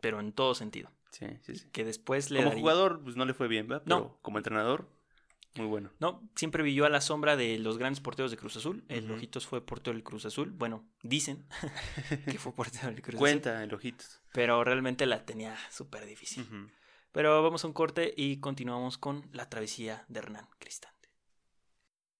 [0.00, 0.90] pero en todo sentido.
[1.10, 1.68] Sí, sí, sí.
[1.70, 3.82] Que después le Como daría- jugador, pues no le fue bien, ¿verdad?
[3.86, 4.18] Pero No.
[4.22, 4.88] como entrenador,
[5.56, 5.92] muy bueno.
[6.00, 8.84] No, siempre vivió a la sombra de los grandes porteros de Cruz Azul.
[8.88, 9.14] El Ujú.
[9.14, 10.50] Ojitos fue portero del Cruz Azul.
[10.50, 11.46] Bueno, dicen
[12.26, 13.18] que fue portero del Cruz Azul.
[13.18, 14.20] Cuenta el ojitos.
[14.32, 16.46] Pero realmente la tenía súper difícil.
[17.12, 21.10] Pero vamos a un corte y continuamos con la travesía de Hernán Cristante.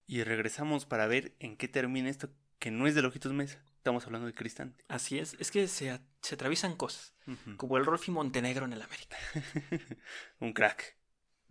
[0.07, 3.61] Y regresamos para ver en qué termina esto que no es del ojitos mesa.
[3.75, 4.83] Estamos hablando de Cristante.
[4.87, 7.13] Así es, es que se, se atraviesan cosas,
[7.57, 9.17] como el Rolfi Montenegro en el América.
[10.39, 10.94] Un crack.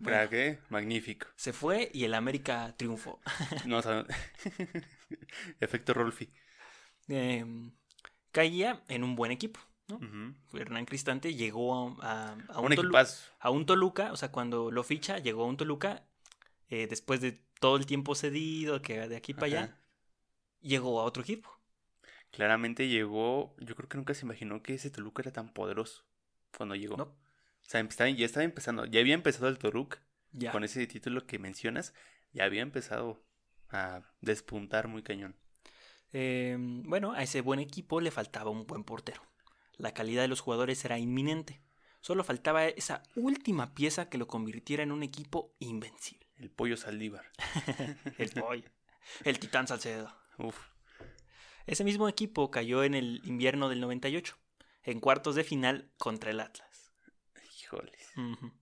[0.02, 0.58] Crack, ¿eh?
[0.68, 1.28] Magnífico.
[1.36, 3.20] se fue y el América triunfó.
[3.64, 4.04] No, o sea,
[5.60, 6.30] Efecto Rolfi.
[7.08, 7.72] Em,
[8.32, 9.60] caía en un buen equipo.
[9.88, 10.00] ¿no?
[10.58, 13.30] Hernán Cristante llegó a, a- a Un un, Tolu- equipazo.
[13.38, 16.06] a un Toluca, o sea, cuando lo ficha, llegó a un Toluca,
[16.70, 19.78] eh, después de todo el tiempo cedido, que de aquí para allá,
[20.60, 21.50] llegó a otro equipo.
[22.30, 23.54] Claramente llegó.
[23.58, 26.04] Yo creo que nunca se imaginó que ese Toluca era tan poderoso
[26.56, 26.96] cuando llegó.
[26.96, 27.14] ¿no?
[27.66, 28.84] O sea, estaba- ya estaba empezando.
[28.86, 29.58] Ya había empezado el.
[30.32, 30.52] Ya.
[30.52, 31.94] Con ese título que mencionas,
[32.32, 33.24] ya había empezado
[33.70, 35.36] a despuntar muy cañón.
[36.12, 39.22] Eh, bueno, a ese buen equipo le faltaba un buen portero.
[39.76, 41.60] La calidad de los jugadores era inminente.
[42.00, 46.26] Solo faltaba esa última pieza que lo convirtiera en un equipo invencible.
[46.36, 47.24] El pollo Saldívar.
[48.18, 48.68] El pollo.
[49.24, 50.14] El titán Salcedo.
[50.38, 50.58] Uf.
[51.66, 54.36] Ese mismo equipo cayó en el invierno del 98,
[54.82, 56.68] en cuartos de final contra el Atlas.
[58.16, 58.52] Ujú.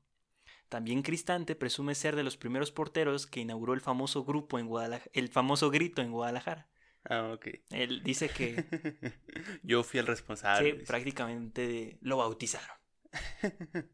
[0.68, 5.10] También Cristante presume ser de los primeros porteros que inauguró el famoso grupo en Guadalajara,
[5.12, 6.70] el famoso grito en Guadalajara.
[7.04, 7.48] Ah, ok.
[7.70, 8.64] Él dice que,
[9.62, 10.78] Yo fui el responsable.
[10.78, 12.76] que prácticamente lo bautizaron.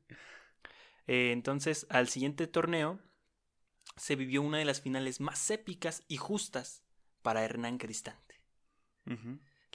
[1.11, 3.01] Eh, entonces, al siguiente torneo
[3.97, 6.85] se vivió una de las finales más épicas y justas
[7.23, 8.43] para Hernán Cristante.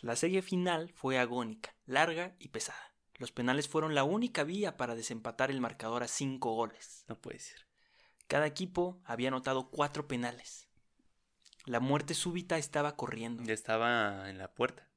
[0.02, 2.93] La serie final fue agónica, larga y pesada.
[3.24, 7.06] Los penales fueron la única vía para desempatar el marcador a cinco goles.
[7.08, 7.70] No puede ser.
[8.28, 10.68] Cada equipo había anotado cuatro penales.
[11.64, 13.42] La muerte súbita estaba corriendo.
[13.44, 14.90] Ya estaba en la puerta.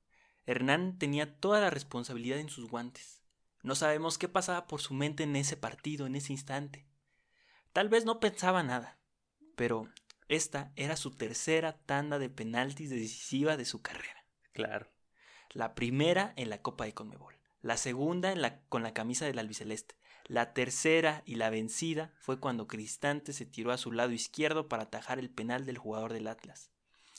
[0.45, 3.23] Hernán tenía toda la responsabilidad en sus guantes.
[3.63, 6.89] No sabemos qué pasaba por su mente en ese partido, en ese instante.
[7.73, 8.99] Tal vez no pensaba nada,
[9.55, 9.89] pero
[10.27, 14.27] esta era su tercera tanda de penaltis decisiva de su carrera.
[14.53, 14.91] Claro.
[15.51, 17.36] La primera en la Copa de Conmebol,
[17.67, 22.41] la segunda en la, con la camisa del albiceleste, la tercera y la vencida fue
[22.41, 26.29] cuando Cristante se tiró a su lado izquierdo para atajar el penal del jugador del
[26.29, 26.71] Atlas.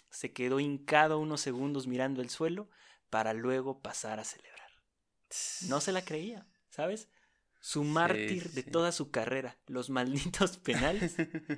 [0.10, 2.70] Se quedó hincado unos segundos mirando el suelo
[3.10, 4.70] para luego pasar a celebrar.
[5.68, 7.10] No se la creía, ¿sabes?
[7.60, 8.72] Su mártir de sí.
[8.72, 11.16] toda su carrera, los malditos penales,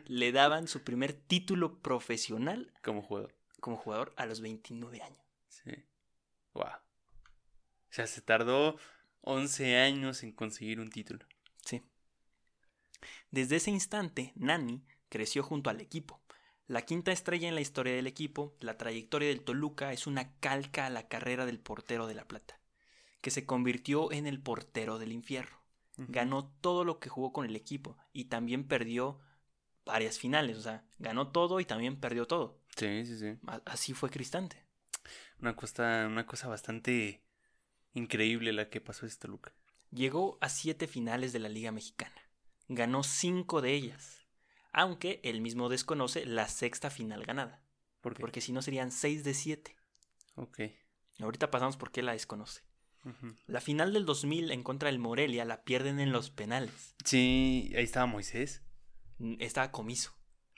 [0.07, 3.35] le daban su primer título profesional Como jugador.
[3.59, 5.25] como jugador a los 29 años.
[5.47, 5.71] Sí.
[6.53, 6.71] Wow.
[7.89, 8.77] O sea, se tardó
[9.21, 11.25] 11 años en conseguir un título.
[11.65, 11.81] Sí.
[13.31, 16.21] Desde ese instante, Nani creció junto al equipo.
[16.67, 20.85] La quinta estrella en la historia del equipo, la trayectoria del Toluca es una calca
[20.85, 22.59] a la carrera del portero de La Plata,
[23.21, 25.57] que se convirtió en el portero del infierno.
[25.97, 29.19] Ganó todo lo que jugó con el equipo y también perdió
[29.83, 32.61] varias finales, o sea, ganó todo y también perdió todo.
[32.75, 33.37] Sí, sí, sí.
[33.65, 34.63] Así fue Cristante.
[35.39, 37.23] Una cosa, una cosa bastante
[37.93, 39.53] increíble la que pasó este Toluca.
[39.91, 42.15] Llegó a siete finales de la Liga Mexicana.
[42.67, 44.27] Ganó cinco de ellas,
[44.71, 47.63] aunque él mismo desconoce la sexta final ganada,
[48.01, 48.21] ¿Por qué?
[48.21, 49.75] porque si no serían seis de siete.
[50.35, 50.59] Ok.
[51.19, 52.61] Ahorita pasamos por qué la desconoce.
[53.47, 56.95] La final del 2000 en contra del Morelia la pierden en los penales.
[57.03, 58.61] Sí, ahí estaba Moisés.
[59.17, 60.11] Mm, Estaba comiso.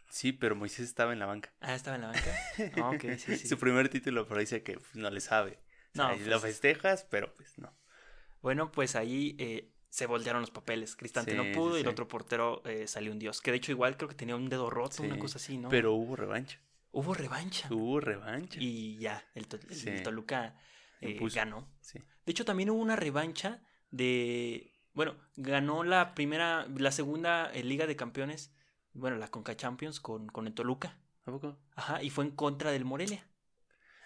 [0.10, 1.54] Sí, pero Moisés estaba en la banca.
[1.62, 2.36] Ah, estaba en la banca.
[2.84, 3.48] Ah, ok, sí, sí.
[3.48, 5.60] Su primer título, pero dice que pues, no le sabe.
[5.94, 7.74] O sea, No, ahí pues- Lo festejas, pero pues no.
[8.42, 10.96] Bueno, pues ahí eh, se voltearon los papeles.
[10.96, 13.42] Cristante Sí, no pudo sí, y el otro portero eh, salió un dios.
[13.42, 15.70] Que de hecho igual creo que tenía un dedo roto, una cosa así, ¿no?
[15.70, 16.60] Pero hubo revancha.
[16.92, 17.68] Hubo revancha.
[17.72, 18.58] Hubo revancha.
[18.60, 20.04] Y ya, el, To- el.
[20.04, 20.56] Toluca
[21.02, 21.68] eh, ganó.
[21.94, 24.74] De hecho, también hubo una revancha de...
[24.94, 28.54] Bueno, ganó la primera, la segunda eh, Liga de Campeones,
[28.94, 30.98] bueno, la Conca Champions con, con el Toluca.
[31.26, 31.58] ¿A poco?
[31.76, 33.26] Ajá, y fue en contra del Morelia.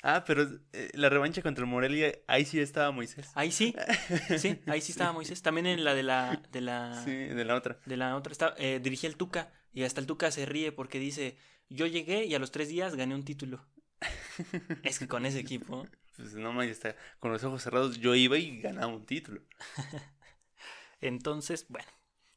[0.08, 3.32] Ah, pero eh, la revancha contra el Morelia, ahí sí estaba Moisés.
[3.34, 3.76] Ahí sí,
[4.38, 5.42] sí, ahí sí estaba Moisés.
[5.42, 7.80] También en la de la, de la, Sí, de la otra.
[7.88, 11.00] de la otra, está, eh, dirigía el Tuca y hasta el Tuca se ríe porque
[11.00, 11.38] dice,
[11.70, 13.66] yo llegué y a los tres días gané un título.
[14.84, 18.00] es que con ese equipo, Pues no más está con los ojos cerrados.
[18.00, 19.42] Yo iba y ganaba un título.
[21.02, 21.90] entonces, bueno,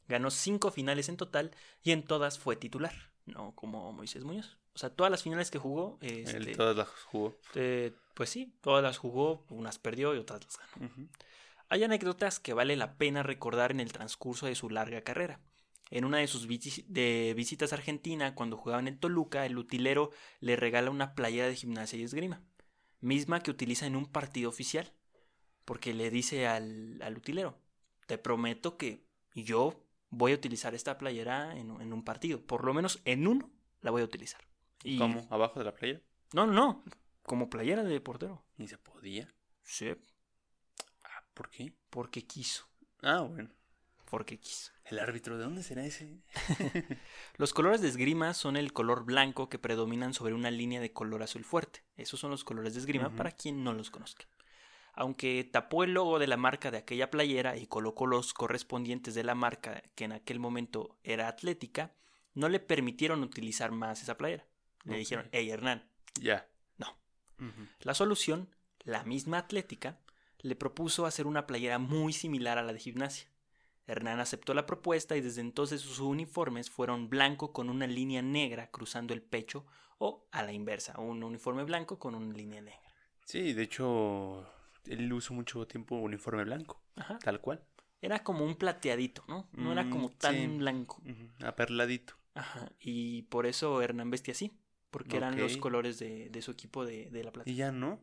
[0.08, 1.50] ganó cinco finales en total
[1.82, 2.94] y en todas fue titular,
[3.26, 4.56] no como Moisés Muñoz.
[4.74, 7.36] O sea, todas las finales que jugó, Él este, todas las jugó.
[7.54, 11.08] eh, pues sí, todas las jugó, unas perdió y otras las ganó.
[11.68, 15.40] Hay anécdotas que vale la pena recordar en el transcurso de su larga carrera.
[15.90, 20.10] En una de sus de visitas a Argentina, cuando jugaba en el Toluca, el utilero
[20.40, 22.42] le regala una playera de gimnasia y esgrima,
[23.00, 24.92] misma que utiliza en un partido oficial,
[25.64, 27.58] porque le dice al, al utilero,
[28.06, 29.04] te prometo que
[29.34, 33.50] yo voy a utilizar esta playera en, en un partido, por lo menos en uno
[33.80, 34.47] la voy a utilizar.
[34.84, 35.26] Y- ¿Cómo?
[35.30, 36.00] ¿Abajo de la playa?
[36.32, 36.84] No, no, no,
[37.22, 38.44] como playera de portero.
[38.56, 39.32] Ni se podía.
[39.62, 39.90] Sí,
[41.04, 41.72] Ah, ¿por qué?
[41.90, 42.66] porque quiso,
[43.02, 43.50] Ah, bueno.
[44.10, 44.72] porque quiso.
[44.84, 46.22] ¿El árbitro de dónde será ese?
[47.36, 51.22] Los colores de esgrima son el color blanco que predominan sobre una línea de color
[51.22, 51.84] azul fuerte.
[51.96, 54.26] Esos son los colores de esgrima para quien no los conozca.
[54.94, 59.22] Aunque tapó el logo de la marca de aquella playera y colocó los correspondientes de
[59.24, 61.92] la marca que en aquel momento era Atlética,
[62.34, 64.46] no le permitieron utilizar más esa playera.
[64.84, 65.88] Le dijeron, hey Hernán,
[66.20, 66.48] Ya.
[66.78, 66.96] No.
[67.80, 68.48] La solución,
[68.84, 69.98] la misma Atlética,
[70.40, 73.28] le propuso hacer una playera muy similar a la de gimnasia.
[73.86, 78.70] Hernán aceptó la propuesta y desde entonces sus uniformes fueron blanco con una línea negra
[78.70, 79.64] cruzando el pecho
[79.98, 82.80] o a la inversa, un uniforme blanco con una línea negra.
[83.24, 84.46] Sí, de hecho,
[84.84, 87.18] él usó mucho tiempo uniforme blanco, Ajá.
[87.18, 87.64] tal cual.
[88.00, 89.48] Era como un plateadito, ¿no?
[89.52, 90.46] No era Mm, como tan sí.
[90.58, 91.02] blanco.
[91.04, 92.14] Ujú, Aperladito.
[92.34, 92.70] Ajá.
[92.78, 94.52] Y por eso Hernán vestía así,
[94.90, 97.48] porque eran los colores de, de su equipo de, de la plata.
[97.50, 98.00] Y ya no.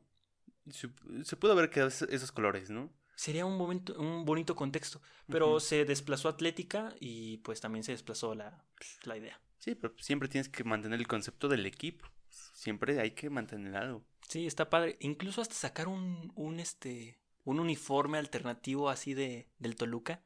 [0.70, 0.90] Se,
[1.24, 2.92] se pudo haber quedado esos, colores, ¿no?
[3.16, 8.36] Sería un, momento, un bonito contexto, pero se desplazó Atlética y pues también se desplazó
[8.36, 8.66] la,
[9.04, 9.40] la idea.
[9.60, 12.08] Sí, pero siempre tienes que mantener el concepto del equipo.
[12.30, 14.04] Siempre hay que mantener algo.
[14.28, 14.98] Sí, está padre.
[15.00, 20.24] Incluso hasta sacar un, un este un uniforme alternativo así de del Toluca,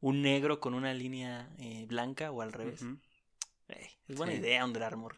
[0.00, 2.84] un negro con una línea eh, blanca o al revés.
[3.68, 4.38] Es buena Sí.
[4.38, 5.16] idea, Under Armour.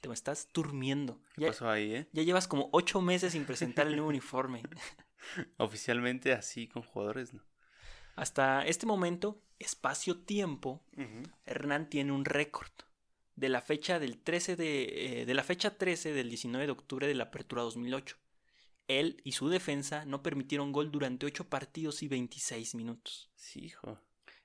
[0.00, 1.20] Te me estás durmiendo.
[1.34, 2.08] ¿Qué Ya, pasó ahí, eh?
[2.12, 4.62] ya llevas como ocho meses sin presentar el nuevo uniforme.
[5.56, 7.42] Oficialmente así con jugadores, ¿no?
[8.14, 10.84] Hasta este momento, espacio-tiempo,
[11.44, 12.70] Hernán tiene un récord.
[13.36, 17.06] De la fecha del 13 de, eh, de la fecha 13 del 19 de octubre
[17.06, 18.16] de la Apertura 2008.
[18.88, 23.30] Él y su defensa no permitieron gol durante 8 partidos y 26 minutos.
[23.36, 24.00] Sí, hijo.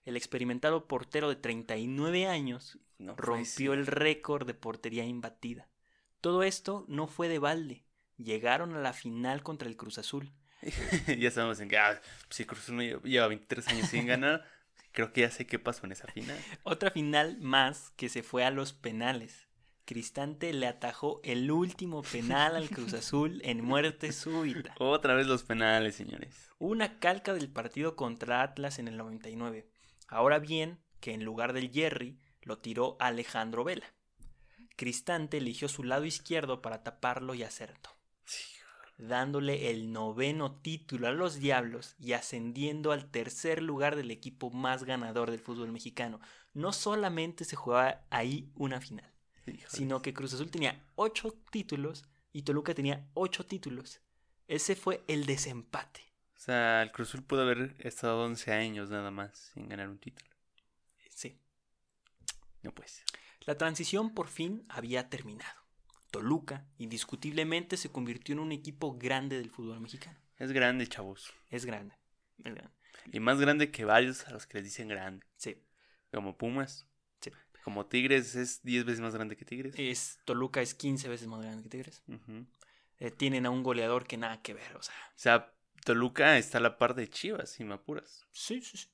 [0.06, 5.70] El experimentado portero de 39 años No rompió el récord de portería imbatida.
[6.22, 7.86] Todo esto no fue de balde.
[8.18, 10.32] Llegaron a la final contra el Cruz Azul.
[11.20, 14.46] ya sabemos en que, ah, si Cruz Azul lleva 23 años sin ganar,
[14.92, 16.38] creo que ya sé qué pasó en esa final.
[16.64, 19.48] Otra final más que se fue a los penales.
[19.86, 24.74] Cristante le atajó el último penal al Cruz Azul en muerte súbita.
[24.80, 26.50] Otra vez los penales, señores.
[26.58, 29.68] Una calca del partido contra Atlas en el 99.
[30.08, 33.94] Ahora bien, que en lugar del Jerry lo tiró Alejandro Vela.
[34.76, 37.92] Cristante eligió su lado izquierdo para taparlo y acertó,
[38.98, 44.84] dándole el noveno título a los Diablos y ascendiendo al tercer lugar del equipo más
[44.84, 46.20] ganador del fútbol mexicano.
[46.54, 49.12] No solamente se jugaba ahí una final,
[49.46, 49.68] híjole.
[49.68, 54.02] sino que Cruz Azul tenía ocho títulos y Toluca tenía ocho títulos.
[54.48, 56.02] Ese fue el desempate.
[56.36, 60.00] O sea, el Cruz Azul pudo haber estado 11 años nada más sin ganar un
[60.00, 60.33] título.
[62.64, 63.06] No puede ser.
[63.42, 65.62] La transición por fin había terminado.
[66.12, 70.18] Toluca indiscutiblemente se convirtió en un equipo grande del fútbol mexicano.
[70.38, 71.34] Es grande, chavos.
[71.50, 71.96] Es grande.
[72.44, 72.72] Es grande.
[73.12, 75.26] Y más grande que varios a los que les dicen grande.
[75.36, 75.58] Sí.
[76.12, 76.88] Como Pumas.
[77.20, 77.32] Sí.
[77.64, 79.74] Como Tigres es 10 veces más grande que Tigres.
[79.78, 82.04] Es, Toluca es 15 veces más grande que Tigres.
[83.00, 84.76] Eh, tienen a un goleador que nada que ver.
[84.76, 85.54] O sea, O sea,
[85.84, 88.26] Toluca está a la par de Chivas, si me apuras.
[88.32, 88.88] sí, sí, sí.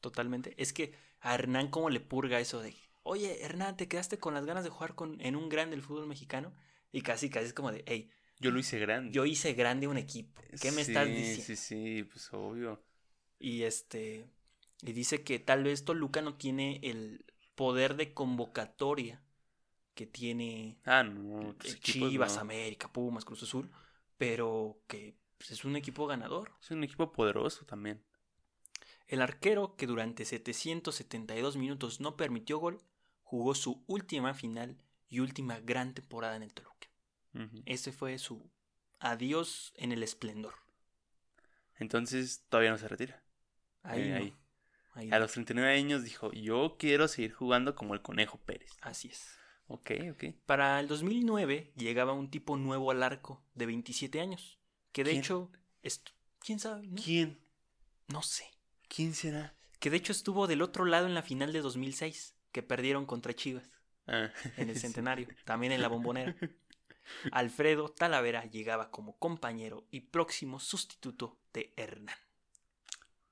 [0.00, 0.54] Totalmente.
[0.56, 4.44] Es que a Hernán, ¿cómo le purga eso de, oye, Hernán, te quedaste con las
[4.46, 6.52] ganas de jugar con, en un grande del fútbol mexicano?
[6.92, 8.10] Y casi, casi es como de, hey,
[8.40, 9.12] Yo lo hice grande.
[9.12, 10.42] yo hice grande un equipo.
[10.60, 11.44] ¿Qué me estás diciendo?
[11.44, 12.82] Sí, sí, pues obvio.
[13.38, 14.26] Y este.
[14.82, 17.24] Y dice que tal vez Toluca no tiene el
[17.56, 19.22] poder de convocatoria
[19.94, 21.50] que tiene Ah, no.
[21.50, 22.40] otros eh, Chivas, no.
[22.42, 23.70] América, Pumas, Cruz Azul.
[24.16, 26.52] Pero que pues, es un equipo ganador.
[26.60, 28.04] Es un equipo poderoso también.
[29.08, 32.80] El arquero, que durante 772 minutos no permitió gol,
[33.22, 36.88] jugó su última final y última gran temporada en el Toluca.
[37.66, 38.50] Ese fue su
[38.98, 40.54] adiós en el esplendor.
[41.78, 43.22] Entonces todavía no se retira.
[43.82, 44.16] Ahí, Eh, no.
[44.16, 44.34] ahí.
[44.94, 45.20] Ahí A no.
[45.20, 48.72] los 39 años dijo, yo quiero seguir jugando como el Conejo Pérez.
[48.80, 49.38] Así es.
[49.68, 50.24] Ok, ok.
[50.46, 54.58] Para el 2009 llegaba un tipo nuevo al arco de 27 años,
[54.92, 55.22] que de ¿Quién?
[55.22, 55.52] hecho,
[56.40, 56.86] ¿quién sabe?
[56.88, 57.38] No, ¿Quién?
[58.08, 58.44] no sé.
[58.88, 59.54] ¿Quién será?
[59.80, 63.34] Que de hecho estuvo del otro lado en la final de 2006, que perdieron contra
[63.34, 63.70] Chivas
[64.06, 64.82] Ah, en el sí.
[64.82, 66.36] centenario, también en la bombonera.
[67.30, 72.16] Alfredo Talavera llegaba como compañero y próximo sustituto de Hernán.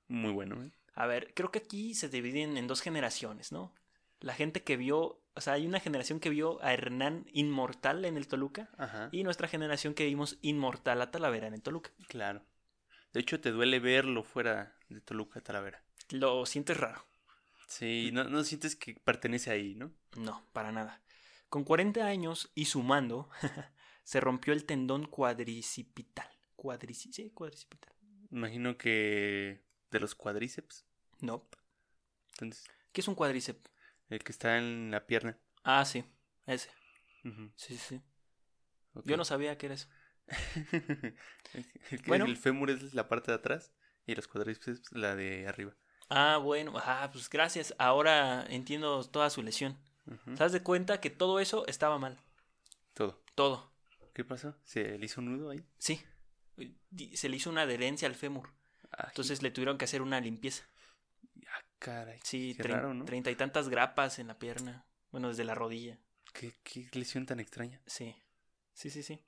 [0.09, 0.71] Muy bueno, ¿eh?
[0.95, 3.73] A ver, creo que aquí se dividen en dos generaciones, ¿no?
[4.19, 8.17] La gente que vio, o sea, hay una generación que vio a Hernán inmortal en
[8.17, 11.91] el Toluca Ajá, y nuestra generación que vimos inmortal a Talavera en el Toluca.
[12.07, 12.43] claro.
[13.13, 15.83] De hecho, te duele verlo fuera de Toluca, Talavera.
[16.09, 17.05] Lo sientes raro.
[17.67, 19.91] Sí, no, no sientes que pertenece ahí, ¿no?
[20.15, 21.01] No, para nada.
[21.49, 23.29] Con 40 años y sumando,
[24.03, 26.29] se rompió el tendón cuadricipital.
[26.55, 27.93] Cuadrici sí, cuadricipital.
[28.31, 30.85] Imagino que de los cuadríceps.
[31.19, 31.47] No.
[32.33, 33.69] Entonces, ¿Qué es un cuádriceps?
[34.09, 35.37] el que está en la pierna.
[35.63, 36.05] Ah, sí,
[36.45, 36.69] ese.
[37.57, 38.01] Sí, sí.
[39.03, 39.89] Yo no sabía que era eso.
[40.71, 42.25] el, que- Bueno.
[42.25, 43.71] el fémur es la parte de atrás
[44.07, 45.75] y los cuadríceps la de arriba.
[46.09, 47.75] Ah, bueno, ah, pues gracias.
[47.77, 49.77] Ahora entiendo toda su lesión.
[50.25, 52.17] ¿Te das de cuenta que todo eso estaba mal?
[52.93, 53.21] Todo.
[53.35, 53.71] Todo.
[54.13, 54.55] ¿Qué pasó?
[54.63, 55.63] ¿Se le hizo un nudo ahí?
[55.77, 56.01] Sí.
[57.13, 58.49] Se le hizo una adherencia al fémur.
[58.91, 60.63] Ay, Entonces le tuvieron que hacer una limpieza.
[61.47, 62.19] ah, caray.
[62.23, 63.03] Sí, Qué trein- raro, ¿no?
[63.05, 64.85] treinta y tantas grapas en la pierna.
[65.11, 65.99] Bueno, desde la rodilla.
[66.33, 67.81] ¿Qué, qué lesión tan extraña.
[67.85, 68.15] Sí.
[68.73, 69.19] Sí, sí, sí.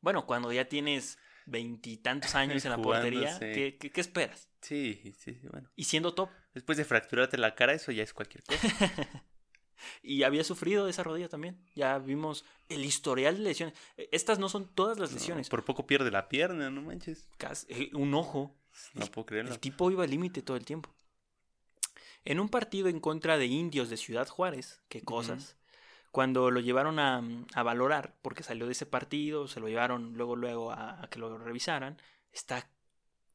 [0.00, 3.38] Bueno, cuando ya tienes veintitantos años en la portería.
[3.38, 4.48] ¿qué, qué, qué esperas?
[4.60, 5.68] Sí, sí, sí, bueno.
[5.76, 6.30] Y siendo top.
[6.54, 8.58] Después de fracturarte la cara, eso ya es cualquier cosa.
[10.02, 11.58] y había sufrido de esa rodilla también.
[11.74, 13.74] Ya vimos el historial de lesiones.
[13.96, 15.48] Eh, Estas no son todas las No, lesiones.
[15.48, 17.28] por poco pierde la pierna, no manches.
[17.68, 18.56] Eh, un ojo.
[18.94, 19.52] No puedo creerlo.
[19.52, 20.94] El tipo iba al límite todo el tiempo.
[22.24, 25.56] En un partido en contra de indios de Ciudad Juárez, qué cosas,
[26.14, 30.36] cuando lo llevaron a, a valorar, porque salió de ese partido, se lo llevaron luego,
[30.36, 32.00] luego a, a que lo revisaran,
[32.30, 32.70] está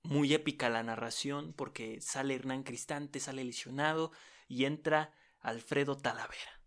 [0.02, 4.14] muy épica la narración, porque sale Hernán Cristante, sale lesionado
[4.48, 6.62] y entra Alfredo Talavera.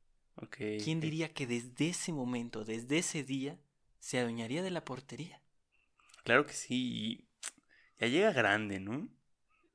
[0.51, 3.59] ¿Quién diría que desde ese momento, desde ese día,
[3.99, 5.41] se adueñaría de la portería?
[6.25, 6.75] Claro que sí.
[6.75, 7.29] y
[7.99, 9.09] Ya llega grande, ¿no?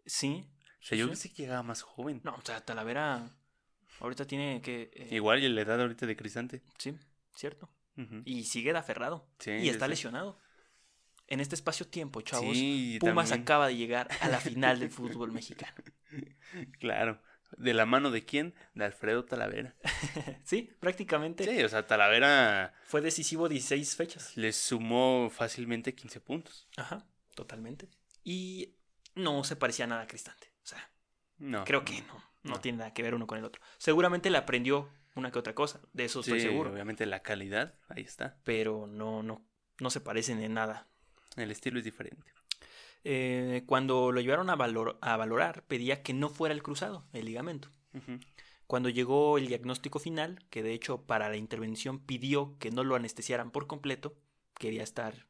[0.06, 0.48] Sí.
[0.82, 1.10] O sea, yo sí.
[1.10, 2.22] pensé que llegaba más joven.
[2.24, 3.36] No, o sea, Talavera
[4.00, 4.90] ahorita tiene que...
[4.94, 6.62] eh, Igual y la edad ahorita de Cristante.
[6.78, 6.96] Sí,
[7.36, 7.70] cierto.
[8.26, 9.28] Y sigue de aferrado.
[9.40, 10.38] Sí, y está lesionado.
[11.30, 13.42] En este espacio-tiempo, chavos, Sí, Pumas también.
[13.44, 15.74] acaba de llegar a la final del fútbol mexicano.
[16.80, 17.22] Claro.
[17.58, 18.54] ¿De la mano de quién?
[18.74, 19.76] De Alfredo Talavera.
[20.44, 24.36] sí, prácticamente Sí, o sea, Talavera fue decisivo 16 fechas.
[24.38, 26.68] le sumó fácilmente 15 puntos.
[26.78, 27.90] Ajá, totalmente.
[28.24, 28.76] Y
[29.16, 30.52] no se parecía nada a Cristante.
[30.64, 30.92] O sea,
[31.38, 31.64] No.
[31.64, 32.22] creo que no.
[32.44, 32.60] No, No.
[32.62, 33.62] tiene nada que ver uno con el otro.
[33.78, 35.82] Seguramente le aprendió una que otra cosa.
[35.94, 36.72] De eso estoy Sí, seguro.
[36.72, 38.38] obviamente la calidad, ahí está.
[38.44, 39.46] Pero no, no,
[39.80, 40.88] no se parecen en nada.
[41.36, 42.32] El estilo es diferente.
[43.04, 47.26] Eh, cuando lo llevaron a, valor- a valorar, pedía que no fuera el cruzado, el
[47.26, 47.70] ligamento.
[48.68, 52.96] Cuando llegó el diagnóstico final, que de hecho para la intervención pidió que no lo
[52.96, 54.16] anestesiaran por completo,
[54.56, 55.26] quería estar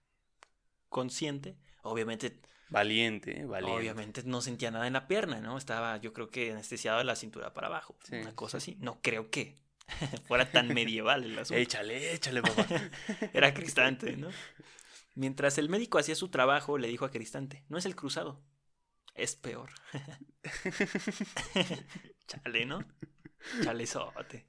[0.89, 2.39] consciente, obviamente,
[2.69, 3.79] Valiente, valiente.
[3.79, 5.57] obviamente no sentía nada en la pierna, ¿no?
[5.57, 8.71] Estaba yo creo que anestesiado de la cintura para abajo, Sí, una cosa sí.
[8.73, 8.83] así.
[8.83, 9.57] No creo que
[10.27, 11.59] fuera tan medieval el asunto.
[11.59, 12.65] Échale, échale, papá.
[13.33, 14.29] Era Cristante, ¿no?
[15.15, 18.43] Mientras el médico hacía su trabajo, le dijo a Cristante, no es el cruzado,
[19.15, 19.71] es peor.
[22.27, 22.85] Chale, ¿no?
[23.63, 24.45] Chalezote.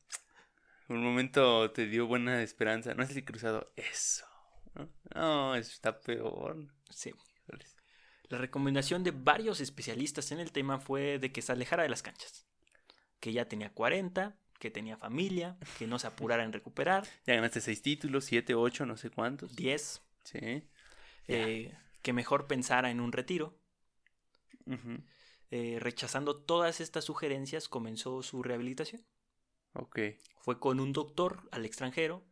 [0.89, 2.95] Un momento te dio buena esperanza.
[2.95, 4.27] No es el cruzado, eso.
[4.75, 6.67] No, no eso está peor.
[6.91, 7.13] Sí.
[8.29, 12.03] La recomendación de varios especialistas en el tema fue de que se alejara de las
[12.03, 12.47] canchas.
[13.21, 17.07] Que ya tenía 40, que tenía familia, que no se apurara en recuperar.
[17.27, 19.55] Ya ganaste seis títulos, siete, ocho, no sé cuántos.
[19.57, 20.63] 10, Sí.
[21.29, 23.59] eh, que mejor pensara en un retiro.
[25.51, 29.03] Eh, rechazando todas estas sugerencias, comenzó su rehabilitación.
[29.73, 29.99] Ok.
[30.41, 32.23] Fue con un doctor al extranjero.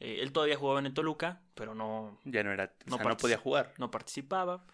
[0.00, 2.74] Eh, él todavía jugaba en el Toluca, pero no, Ya no era.
[2.86, 3.74] No sea, no podía jugar.
[3.78, 4.66] no participaba.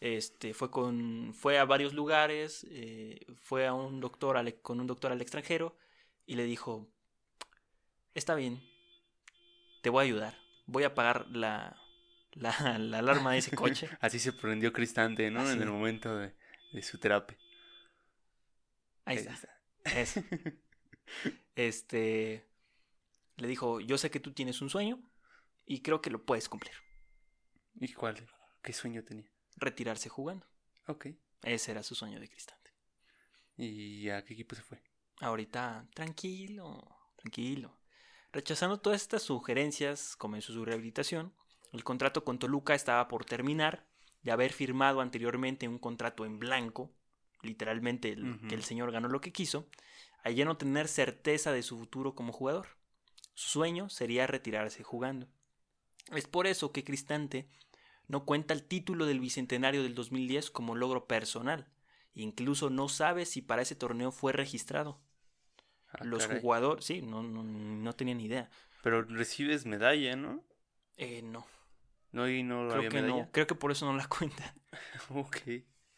[0.00, 4.86] Este, fue, con, fue a varios lugares, eh, fue a un doctor al- con un
[4.86, 5.76] doctor al extranjero
[6.26, 6.88] y le dijo,
[8.14, 8.62] está bien,
[9.82, 11.76] te voy a ayudar, voy a pagar la,
[12.32, 13.88] la, la alarma de ese coche.
[14.00, 15.40] Así se prendió Cristante, ¿no?
[15.40, 15.52] Así.
[15.52, 16.34] En el momento de,
[16.72, 17.36] de su terapia.
[19.04, 19.38] Ahí está.
[21.56, 22.46] Este
[23.36, 25.02] le dijo, yo sé que tú tienes un sueño
[25.66, 26.72] y creo que lo puedes cumplir.
[27.80, 28.16] ¿Y cuál?
[28.62, 29.30] ¿Qué sueño tenía?
[29.60, 30.46] Retirarse jugando.
[30.86, 31.08] Ok.
[31.42, 32.72] Ese era su sueño de Cristante.
[33.56, 34.82] ¿Y a qué equipo se fue?
[35.20, 36.82] Ahorita, tranquilo,
[37.16, 37.78] tranquilo.
[38.32, 41.34] Rechazando todas estas sugerencias, comenzó su rehabilitación.
[41.72, 43.86] El contrato con Toluca estaba por terminar,
[44.22, 46.92] de haber firmado anteriormente un contrato en blanco,
[47.42, 49.68] literalmente el, que el señor ganó lo que quiso,
[50.22, 52.68] a ya no tener certeza de su futuro como jugador.
[53.34, 55.28] Su sueño sería retirarse jugando.
[56.12, 57.48] Es por eso que Cristante
[58.10, 61.66] no cuenta el título del Bicentenario del 2010 como logro personal.
[62.14, 65.00] Incluso no sabe si para ese torneo fue registrado.
[65.92, 68.50] Ah, Los jugadores, sí, no, no, no tenía ni idea.
[68.82, 70.44] Pero recibes medalla, ¿no?
[70.96, 71.46] Eh, no,
[72.12, 73.24] No, y no creo había que medalla.
[73.24, 73.30] no.
[73.32, 74.54] Creo que por eso no la cuenta.
[75.10, 75.36] ok,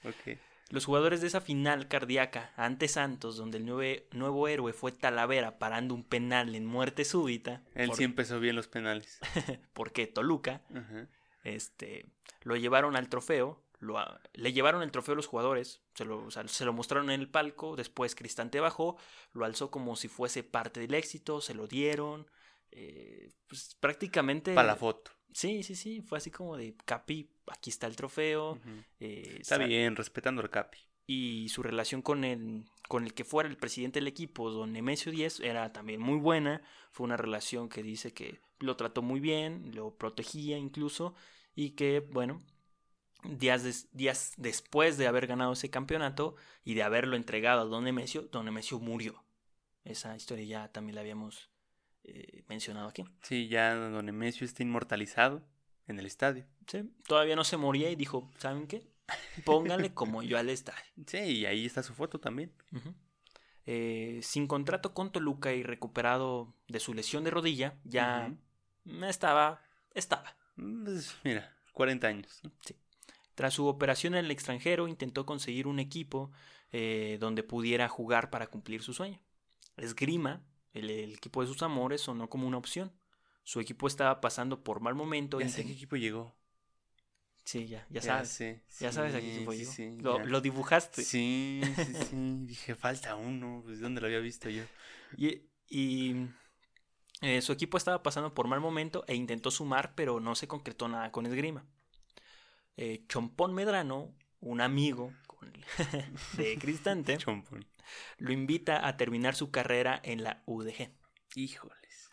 [0.05, 0.39] ok.
[0.71, 5.59] Los jugadores de esa final cardíaca ante Santos, donde el nueve- nuevo héroe fue Talavera
[5.59, 9.19] parando un penal en muerte súbita, Él por- sí empezó bien los penales.
[9.75, 11.09] porque Toluca, Ajá.
[11.43, 12.07] Este,
[12.43, 13.99] lo llevaron al trofeo, lo
[14.35, 17.21] le llevaron el trofeo a los jugadores, se lo, o sea, se lo mostraron en
[17.21, 18.97] el palco, después Cristante bajó,
[19.33, 22.27] lo alzó como si fuese parte del éxito, se lo dieron,
[22.71, 24.55] eh, pues prácticamente...
[24.55, 25.11] Para la foto.
[25.33, 28.59] Sí, sí, sí, fue así como de Capi, aquí está el trofeo.
[29.01, 30.79] Eh, Está bien, respetando al Capi.
[31.07, 35.11] Y su relación con el, con el que fuera el presidente del equipo, don Nemesio
[35.11, 36.63] Díez, era también muy buena.
[36.93, 41.15] Fue una relación que dice que lo trató muy bien, lo protegía incluso,
[41.57, 42.43] y que, bueno,
[43.25, 47.85] días, des- días después de haber ganado ese campeonato y de haberlo entregado a don
[47.85, 49.25] Nemesio, don Nemesio murió.
[49.85, 51.51] Esa historia ya también la habíamos
[52.05, 53.05] eh, mencionado aquí.
[53.23, 55.43] Sí, ya Don Nemesio está inmortalizado
[55.89, 56.47] en el estadio.
[56.69, 58.87] Sí, Todavía no se moría y dijo, ¿saben qué?
[59.45, 60.85] Pónganle como yo al estadio.
[61.07, 62.53] Sí, y ahí está su foto también.
[63.65, 68.35] Eh, sin contrato con Toluca y recuperado de su lesión de rodilla, ya
[69.07, 69.63] estaba,
[69.95, 70.37] estaba.
[70.57, 72.41] Mm, pues, mira, 40 años.
[72.43, 72.51] ¿no?
[73.35, 76.31] Tras su operación en el extranjero, intentó conseguir un equipo
[76.73, 79.21] eh, donde pudiera jugar para cumplir su sueño.
[79.77, 80.43] Esgrima,
[80.75, 82.93] el, el equipo de sus amores, sonó como una opción.
[83.45, 85.41] Su equipo estaba pasando por mal momento.
[85.41, 86.35] Ya sé qué equipo llegó.
[87.45, 88.29] Sí, ya, ya sabes.
[88.29, 89.73] sé, Ya sabes a qué equipo sí, llegó.
[89.73, 91.03] sí, lo, lo dibujaste.
[91.03, 92.17] Sí, sí, sí.
[92.47, 93.63] Dije, falta uno.
[93.65, 94.63] Pues, ¿dónde lo había visto yo?
[95.17, 96.27] Y, y,
[97.21, 100.89] eh, su equipo estaba pasando por mal momento e intentó sumar, pero no se concretó
[100.89, 101.67] nada con esgrima.
[102.77, 105.13] Eh, Chompón Medrano, un amigo
[106.37, 107.67] de Cristante, Chompón.
[108.19, 110.91] lo invita a terminar su carrera en la UDG.
[111.35, 112.11] Híjoles.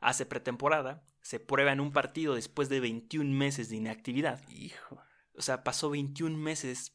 [0.00, 4.46] Hace pretemporada, se prueba en un partido después de 21 meses de inactividad.
[4.50, 5.00] Hijo.
[5.34, 6.92] O sea, pasó 21 meses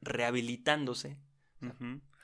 [0.00, 1.18] rehabilitándose,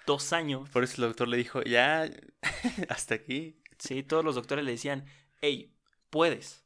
[0.07, 0.69] dos años.
[0.71, 2.11] Por eso el doctor le dijo, ya,
[2.89, 3.61] hasta aquí.
[3.79, 5.05] Sí, todos los doctores le decían,
[5.41, 5.75] hey,
[6.11, 6.65] puedes,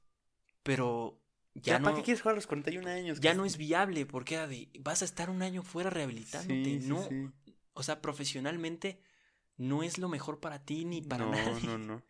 [0.62, 1.20] pero
[1.55, 3.20] ya, ¿Ya, no, ¿Para qué quieres jugar a los 41 años?
[3.20, 6.89] ya no es viable, porque era de, vas a estar un año fuera rehabilitándote, Sí,
[6.89, 7.28] no, sí.
[7.72, 9.01] o sea, profesionalmente
[9.57, 11.62] no es lo mejor para ti ni para no, nadie.
[11.66, 12.03] no, no.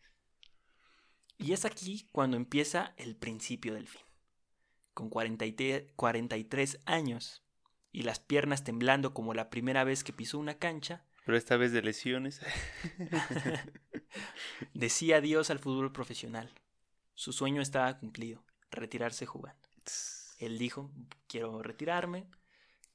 [1.39, 4.03] Y es aquí cuando empieza el principio del fin.
[4.93, 7.43] Con 43 43 años
[7.91, 11.72] y las piernas temblando como la primera vez que pisó una cancha, Pero esta vez
[11.72, 12.41] de lesiones.
[14.74, 16.53] decía adiós al fútbol profesional.
[17.14, 19.68] Su sueño estaba cumplido, retirarse jugando.
[20.39, 20.91] Él dijo,
[21.28, 22.26] quiero retirarme,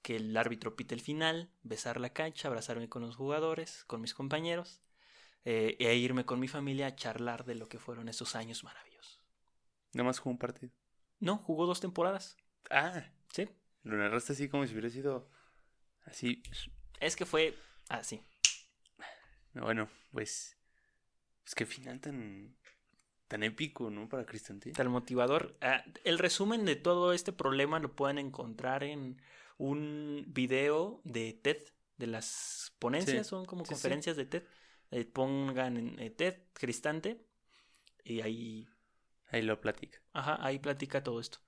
[0.02, 4.14] que el árbitro pite el final, besar la cancha, abrazarme con los jugadores, con mis
[4.14, 4.82] compañeros,
[5.46, 9.22] eh, e irme con mi familia a charlar de lo que fueron esos años maravillosos.
[9.94, 10.72] Nada más jugó un partido.
[11.20, 12.38] No, jugó dos temporadas.
[12.70, 13.48] Ah, Sí,
[13.84, 15.30] lo narraste así como si hubiera sido
[16.06, 16.42] así.
[17.00, 17.56] es que fue
[17.90, 18.22] así.
[19.54, 20.58] Bueno, pues.
[21.46, 22.56] Es que final tan.
[23.28, 24.08] tan épico, ¿no?
[24.10, 24.72] Para Cristante.
[24.72, 25.58] Tal motivador.
[25.62, 29.22] Ah, el resumen de todo este problema lo pueden encontrar en
[29.58, 31.62] un video de TED,
[31.98, 33.74] de las ponencias, Sí, son como sí, sí.
[33.74, 34.44] conferencias de TED.
[34.92, 37.26] Eh, pongan en eh, TED Cristante
[38.04, 38.68] y ahí,
[39.32, 40.00] Ahí lo platica.
[40.14, 41.40] ajá, ahí platica todo esto.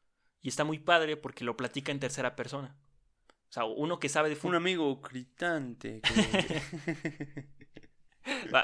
[0.41, 2.75] Y está muy padre porque lo platica en tercera persona.
[3.49, 6.01] O sea, uno que sabe de Un fútbol, amigo Cristante.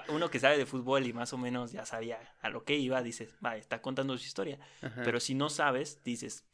[0.09, 3.01] uno que sabe de fútbol y más o menos ya sabía a lo que iba,
[3.01, 4.59] dices, va, está contando su historia.
[4.81, 5.01] Ajá.
[5.03, 6.45] Pero si no sabes, dices,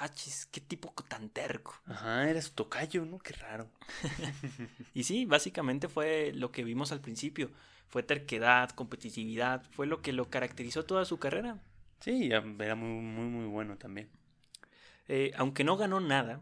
[0.00, 1.74] ah, chis, qué tipo tan terco.
[1.86, 3.18] Ajá, era su tocayo, ¿no?
[3.18, 3.68] Qué raro.
[4.94, 7.50] Y sí, básicamente fue lo que vimos al principio.
[7.88, 11.60] Fue terquedad, competitividad, fue lo que lo caracterizó toda su carrera.
[12.00, 14.10] Sí, era muy, muy, muy bueno también.
[15.08, 16.40] Eh, aunque no ganó nada,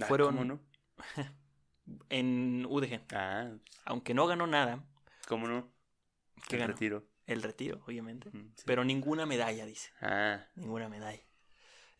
[0.00, 0.60] Ah, fueron ¿Cómo no?
[2.10, 3.00] en UDG.
[3.12, 3.50] Ah,
[3.84, 4.84] Aunque no ganó nada,
[5.28, 5.70] ¿cómo no?
[6.48, 6.72] ¿Qué El ganó?
[6.74, 7.04] retiro.
[7.26, 8.30] el retiro, obviamente.
[8.30, 8.62] Mm, sí.
[8.66, 9.90] Pero ninguna medalla, dice.
[10.00, 11.22] Ah, Ninguna medalla.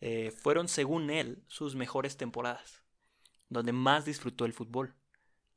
[0.01, 2.83] Eh, fueron, según él, sus mejores temporadas,
[3.49, 4.95] donde más disfrutó el fútbol.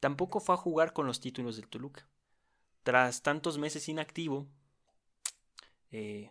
[0.00, 2.08] Tampoco fue a jugar con los títulos del Toluca.
[2.82, 4.48] Tras tantos meses inactivo,
[5.90, 6.30] eh,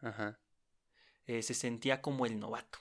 [0.00, 0.38] ajá.
[1.26, 2.78] eh, se sentía como el novato.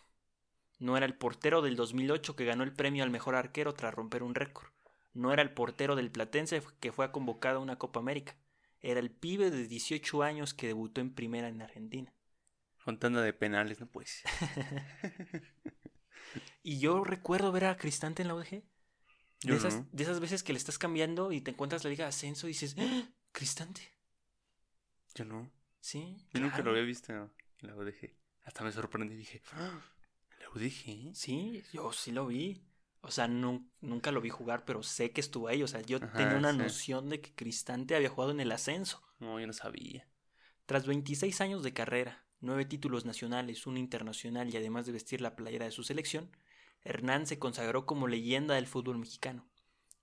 [0.79, 4.23] No era el portero del 2008 que ganó el premio al mejor arquero tras romper
[4.23, 4.69] un récord.
[5.13, 8.35] No era el portero del Platense que fue convocado a una Copa América.
[8.81, 12.13] Era el pibe de 18 años que debutó en primera en Argentina.
[12.87, 14.23] Con tanda de penales, no pues.
[16.63, 18.63] Y yo recuerdo ver a Cristante en la UDG.
[19.43, 19.87] De esas, no.
[19.91, 22.51] de esas veces que le estás cambiando y te encuentras la Liga de Ascenso y
[22.51, 23.09] dices, ¡Ah!
[23.33, 23.81] Cristante.
[25.15, 25.51] Yo no.
[25.81, 26.25] Sí.
[26.33, 27.29] Yo nunca lo había visto en
[27.59, 28.15] la UDG.
[28.45, 29.81] Hasta me sorprendí y dije, "Ah,
[30.39, 31.13] ¿la UDG?
[31.13, 32.63] Sí, yo sí lo vi.
[33.01, 35.61] O sea, nu- nunca lo vi jugar, pero sé que estuvo ahí.
[35.61, 36.57] O sea, yo Ajá, tenía una sí.
[36.57, 39.03] noción de que Cristante había jugado en el ascenso.
[39.19, 40.07] No, yo no sabía.
[40.65, 45.35] Tras 26 años de carrera, nueve títulos nacionales, un internacional y además de vestir la
[45.35, 46.29] playera de su selección,
[46.83, 49.47] Hernán se consagró como leyenda del fútbol mexicano.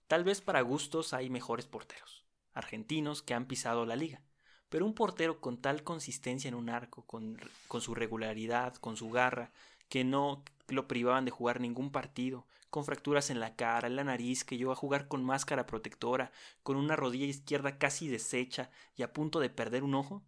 [0.07, 4.23] Tal vez para gustos hay mejores porteros, argentinos que han pisado la liga,
[4.69, 9.11] pero un portero con tal consistencia en un arco, con, con su regularidad, con su
[9.11, 9.53] garra,
[9.89, 14.05] que no lo privaban de jugar ningún partido, con fracturas en la cara, en la
[14.05, 16.33] nariz, que llegó a jugar con máscara protectora,
[16.63, 20.25] con una rodilla izquierda casi deshecha y a punto de perder un ojo,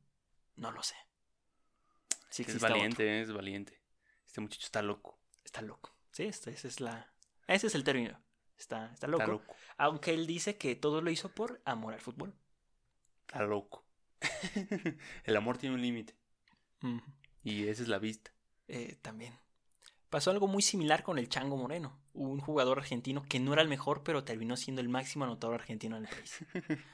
[0.54, 0.94] no lo sé.
[2.44, 3.22] Sí es valiente, otro.
[3.22, 3.80] es valiente.
[4.26, 5.18] Este muchacho está loco.
[5.44, 5.94] Está loco.
[6.12, 7.12] Sí, esta- esa es la.
[7.46, 8.18] Ese es el término.
[8.58, 9.22] Está, está loco.
[9.22, 9.56] Está loco.
[9.76, 12.34] Aunque él dice que todo lo hizo por amor al fútbol.
[13.26, 13.84] Está loco.
[15.24, 16.14] El amor tiene un límite.
[17.42, 18.30] Y esa es la vista.
[18.68, 19.34] Eh, también.
[20.10, 23.68] Pasó algo muy similar con el Chango Moreno, un jugador argentino que no era el
[23.68, 26.38] mejor, pero terminó siendo el máximo anotador argentino en el país.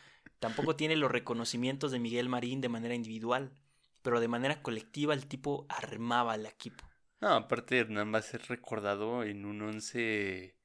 [0.41, 3.53] Tampoco tiene los reconocimientos de Miguel Marín de manera individual,
[4.03, 6.85] pero de manera colectiva el tipo armaba al equipo.
[7.21, 10.57] No, aparte Hernán va a ser recordado en un once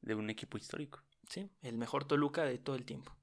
[0.00, 1.02] de un equipo histórico.
[1.28, 3.14] Sí, el mejor Toluca de todo el tiempo.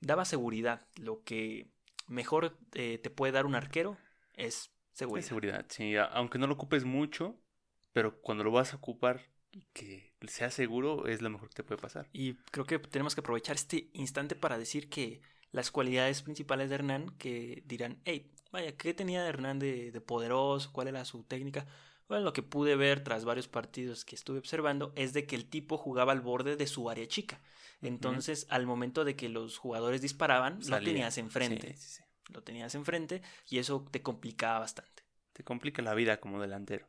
[0.00, 0.86] Daba seguridad.
[0.96, 1.70] Lo que
[2.06, 3.98] mejor eh, te puede dar un arquero
[4.34, 5.26] es seguridad.
[5.26, 5.94] seguridad, sí.
[5.96, 7.36] Aunque no lo ocupes mucho,
[7.92, 9.20] pero cuando lo vas a ocupar
[9.50, 12.08] y que sea seguro, es lo mejor que te puede pasar.
[12.12, 15.20] Y creo que tenemos que aprovechar este instante para decir que
[15.50, 20.72] las cualidades principales de Hernán, que dirán, hey, vaya, ¿qué tenía Hernán de, de poderoso?
[20.72, 21.66] ¿Cuál era su técnica?
[22.08, 25.48] Bueno, lo que pude ver tras varios partidos que estuve observando es de que el
[25.48, 27.40] tipo jugaba al borde de su área chica.
[27.82, 31.74] Entonces, al momento de que los jugadores disparaban, lo tenías enfrente.
[31.74, 32.02] Sí, sí, sí.
[32.32, 35.04] Lo tenías enfrente y eso te complicaba bastante.
[35.32, 36.88] Te complica la vida como delantero.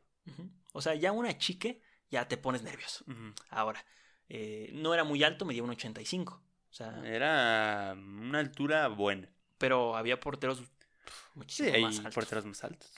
[0.72, 3.04] O sea, ya una chique, ya te pones nervioso.
[3.50, 3.84] Ahora,
[4.28, 6.42] eh, no era muy alto, medía un 85.
[6.70, 9.28] O sea, Era una altura buena.
[9.58, 10.62] pero había porteros
[11.10, 12.14] Sí, muchísimo hay más altos.
[12.14, 12.92] porteros más altos.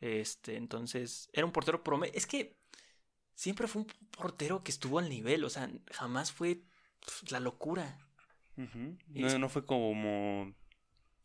[0.00, 2.12] Este, entonces, era un portero promedio.
[2.14, 2.56] Es que
[3.34, 6.62] siempre fue un portero que estuvo al nivel, o sea, jamás fue
[7.30, 7.98] la locura.
[9.08, 10.54] No, no fue como,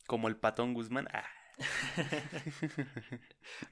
[0.08, 1.08] como el patón Guzmán.
[1.12, 1.26] Ah,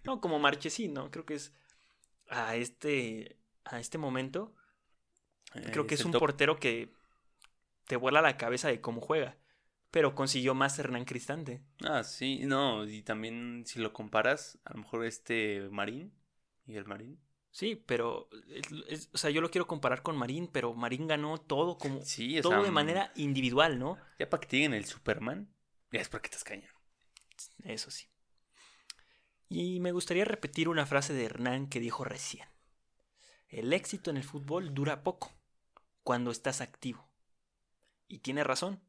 [0.03, 1.11] No, como Marchesín, ¿no?
[1.11, 1.53] Creo que es
[2.29, 4.55] a este, a este momento,
[5.71, 6.19] creo que es un top.
[6.19, 6.93] portero que
[7.85, 9.37] te vuela la cabeza de cómo juega.
[9.93, 11.61] Pero consiguió más Hernán Cristante.
[11.85, 16.11] Ah, sí, no, y también si lo comparas, a lo mejor este Marín,
[16.65, 17.19] Miguel Marín.
[17.51, 18.27] Sí, pero,
[18.87, 22.41] es- o sea, yo lo quiero comparar con Marín, pero Marín ganó todo como, Sí,
[22.41, 23.99] todo sea, de manera individual, ¿no?
[24.17, 25.47] Ya para que te digan el Superman,
[25.91, 26.71] ya es porque estás cañón.
[27.63, 28.07] Eso sí.
[29.47, 32.47] Y me gustaría repetir una frase de Hernán que dijo recién.
[33.47, 35.31] El éxito en el fútbol dura poco,
[36.01, 37.07] cuando estás activo.
[38.07, 38.81] Y tiene razón.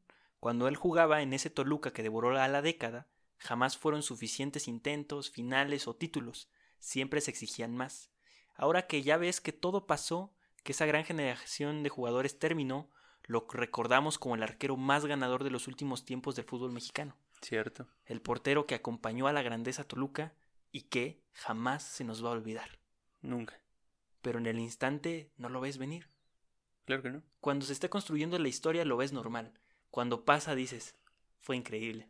[0.45, 3.07] Cuando él jugaba en ese Toluca que devoró a la década,
[3.39, 6.51] jamás fueron suficientes intentos, finales o títulos.
[6.77, 8.11] Siempre se exigían más.
[8.53, 12.91] Ahora que ya ves que todo pasó, que esa gran generación de jugadores terminó,
[13.23, 17.87] lo recordamos como el arquero más ganador de los últimos tiempos del fútbol mexicano Cierto.
[18.05, 20.35] el portero que acompañó a la grandeza Toluca
[20.71, 22.77] y que jamás se nos va a olvidar.
[23.23, 23.59] Nunca.
[24.21, 26.11] Pero en el instante no lo ves venir.
[26.85, 27.23] Claro que no.
[27.41, 29.59] Cuando se está construyendo la historia lo ves normal.
[29.95, 30.93] Cuando pasa dices,
[31.39, 32.09] fue increíble.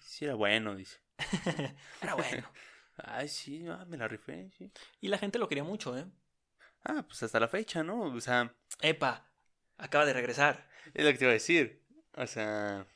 [0.00, 0.98] Sí era bueno, dice.
[2.02, 2.46] Era bueno.
[2.98, 4.70] Ay, sí, ah, me la rifé, sí.
[5.00, 6.04] Y la gente lo quería mucho, ¿eh?
[6.84, 8.02] Ah, pues hasta la fecha, ¿no?
[8.02, 9.32] O sea, Epa,
[9.78, 10.68] acaba de regresar.
[10.92, 11.82] es lo que te iba a decir.
[12.16, 12.86] O sea,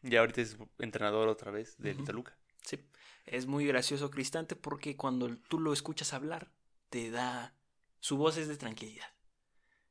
[0.00, 2.06] ya ahorita es entrenador otra vez del Ujú.
[2.06, 2.38] Toluca.
[2.64, 2.82] Sí,
[3.26, 6.50] es muy gracioso Cristante porque cuando tú lo escuchas hablar
[6.88, 7.54] te da
[8.00, 9.12] Su voz es de tranquilidad.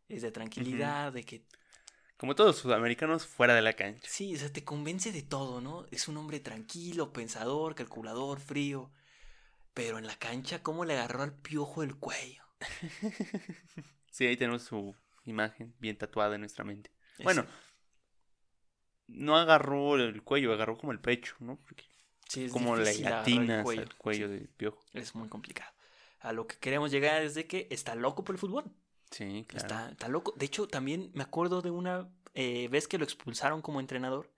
[0.10, 1.46] Es de tranquilidad, de que
[2.24, 4.08] Como todos los sudamericanos fuera de la cancha.
[4.10, 5.86] Sí, o sea, te convence de todo, ¿no?
[5.92, 8.90] Es un hombre tranquilo, pensador, calculador, frío.
[9.74, 12.42] Pero en la cancha, ¿cómo le agarró al piojo el cuello?
[14.10, 14.96] Sí, ahí tenemos su
[15.26, 16.92] imagen bien tatuada en nuestra mente.
[17.24, 17.46] Bueno,
[19.08, 21.58] no agarró el cuello, agarró como el pecho, ¿no?
[21.58, 21.84] Porque
[22.30, 23.82] sí, es como le el cuello.
[23.82, 24.82] al cuello Sí, de piojo.
[24.94, 25.74] es muy complicado.
[26.22, 28.72] A lo que queremos llegar es de que está loco por el fútbol.
[29.14, 29.66] Sí, claro.
[29.68, 30.34] Está, está loco.
[30.36, 34.30] De hecho, también me acuerdo de una eh, vez que lo expulsaron como entrenador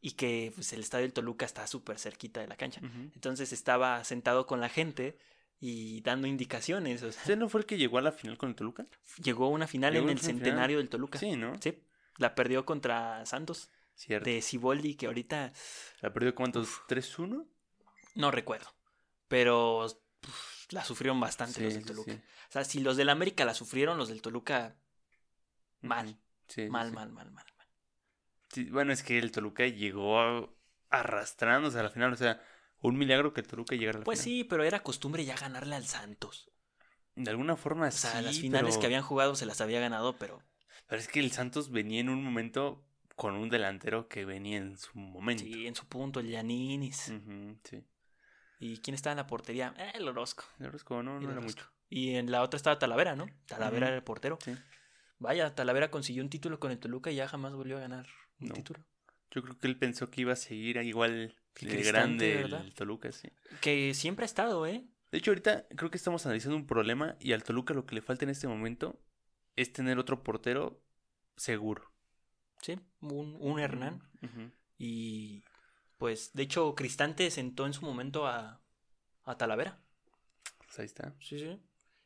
[0.00, 2.80] y que pues, el estadio del Toluca está súper cerquita de la cancha.
[3.14, 5.18] Entonces estaba sentado con la gente
[5.60, 7.02] y dando indicaciones.
[7.02, 8.86] O sea, ¿Ese no fue el que llegó a la final con el Toluca?
[9.22, 10.36] llegó a una final Llegó en el final.
[10.36, 11.18] centenario del Toluca.
[11.18, 11.60] Sí, ¿no?
[11.60, 11.82] Sí,
[12.16, 14.30] la perdió contra Santos Cierto.
[14.30, 15.52] de Ciboldi, que ahorita
[16.00, 16.68] ¿La perdió cuántos?
[16.88, 17.44] ¿3-1?
[18.14, 18.68] no recuerdo.
[19.26, 22.12] Pero uf, la sufrieron bastante los del Toluca.
[22.12, 22.20] sí.
[22.48, 24.76] O sea, si los del América la sufrieron, los del Toluca
[25.80, 26.18] mal.
[26.48, 27.66] Sí, mal, mal, mal, mal, mal.
[28.70, 30.56] Bueno, es que el Toluca llegó
[30.90, 32.12] arrastrándose a la final.
[32.12, 32.42] O sea,
[32.80, 34.24] un milagro que el Toluca llegara a la Pues final.
[34.24, 36.50] sí, pero era costumbre ya ganarle al Santos.
[37.16, 38.80] De alguna forma O sea, sí, las finales pero...
[38.80, 40.42] que habían jugado se las había ganado, pero
[40.86, 42.84] pero es que el Santos venía en un momento
[43.16, 45.42] con un delantero que venía en su momento.
[45.42, 47.12] sí, en su punto, el Yaninis.
[47.64, 47.84] Sí.
[48.58, 49.74] ¿Y quién estaba en la portería?
[49.78, 50.44] Eh, el Orozco.
[50.58, 51.62] El Orozco no, no era Orozco.
[51.62, 51.72] mucho.
[51.88, 53.26] Y en la otra estaba Talavera, ¿no?
[53.46, 54.38] Talavera era el portero.
[54.44, 54.54] Sí.
[55.18, 58.06] Vaya, Talavera consiguió un título con el Toluca y ya jamás volvió a ganar
[58.40, 58.54] un No.
[58.54, 58.84] título.
[59.30, 63.10] Yo creo que él pensó que iba a seguir igual El de grande el Toluca,
[63.12, 63.28] sí.
[63.60, 64.84] Que siempre ha estado, ¿eh?
[65.10, 68.02] De hecho, ahorita creo que estamos analizando un problema y al Toluca lo que le
[68.02, 69.00] falta en este momento
[69.56, 70.82] es tener otro portero
[71.36, 71.90] seguro.
[72.62, 74.02] Sí, un, un Hernán.
[74.22, 74.50] Ujú.
[74.78, 75.42] Y
[75.98, 78.60] pues, de hecho, Cristante sentó en su momento a,
[79.24, 79.78] a Talavera.
[80.64, 81.14] Pues ahí está.
[81.20, 81.60] Sí, sí.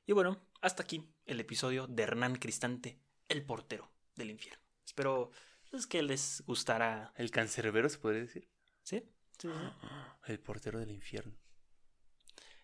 [0.07, 4.61] Y bueno, hasta aquí el episodio de Hernán Cristante, el portero del infierno.
[4.85, 5.31] Espero
[5.71, 7.13] pues, que les gustará.
[7.17, 8.49] El cancerbero se podría decir.
[8.83, 9.03] ¿Sí?
[9.39, 9.49] Sí, sí.
[10.27, 11.35] El portero del infierno.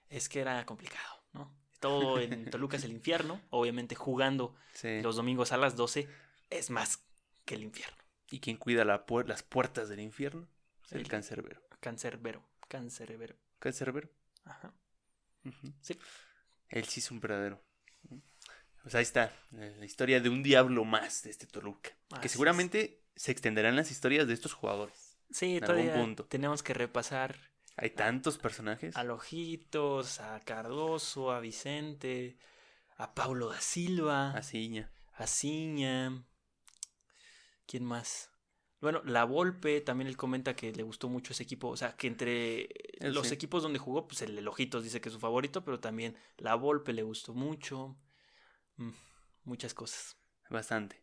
[0.09, 1.55] Es que era complicado, ¿no?
[1.81, 3.41] Todo en Toluca es el infierno.
[3.51, 5.01] Obviamente, jugando Sí.
[5.03, 6.09] los domingos a las 12
[6.51, 7.05] es más
[7.45, 7.97] que el infierno.
[8.31, 10.49] ¿Y quién cuida la puer- las puertas del infierno?
[10.91, 11.63] El, El- cancerbero.
[11.81, 12.45] Cancerbero.
[12.69, 13.37] Cancerbero.
[13.59, 14.11] Cancerbero.
[14.45, 14.75] Ajá.
[15.81, 15.99] Sí.
[16.69, 17.63] Él sí es un verdadero.
[18.83, 21.91] Pues ahí está, la historia de un diablo más de este Toluca.
[22.11, 22.33] Así que es.
[22.33, 25.19] seguramente se extenderán las historias de estos jugadores.
[25.31, 26.25] Sí, En algún todavía punto.
[26.27, 27.37] tenemos que repasar
[27.77, 28.97] Hay tantos personajes.
[28.97, 32.39] a Lojitos, a Cardoso, a Vicente,
[32.97, 34.83] a Paulo da Silva, Así,
[35.15, 36.25] a Ciña.
[37.67, 38.28] ¿Quién más?
[38.81, 41.69] Bueno, La Volpe, también él comenta que le gustó mucho ese equipo.
[41.69, 42.69] O sea, que entre
[43.05, 45.81] Él los equipos donde jugó, pues el de Lojitos dice que es su favorito, pero
[45.81, 47.99] también La Volpe le gustó mucho.
[48.77, 48.91] Mm,
[49.45, 50.17] muchas cosas.
[50.49, 51.03] Bastante.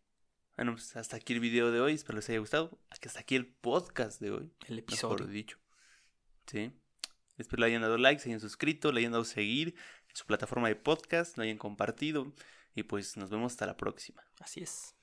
[0.55, 1.93] Bueno, pues hasta aquí el video de hoy.
[1.93, 2.79] Espero les haya gustado.
[2.89, 4.53] Hasta aquí el podcast de hoy.
[4.67, 5.27] El Mejor episodio.
[5.27, 5.59] dicho.
[6.47, 6.71] Sí.
[7.37, 9.75] Espero le hayan dado like, se hayan suscrito, le hayan dado seguir
[10.07, 12.33] en su plataforma de podcast, lo hayan compartido.
[12.73, 14.23] Y pues nos vemos hasta la próxima.
[14.39, 14.93] Así es.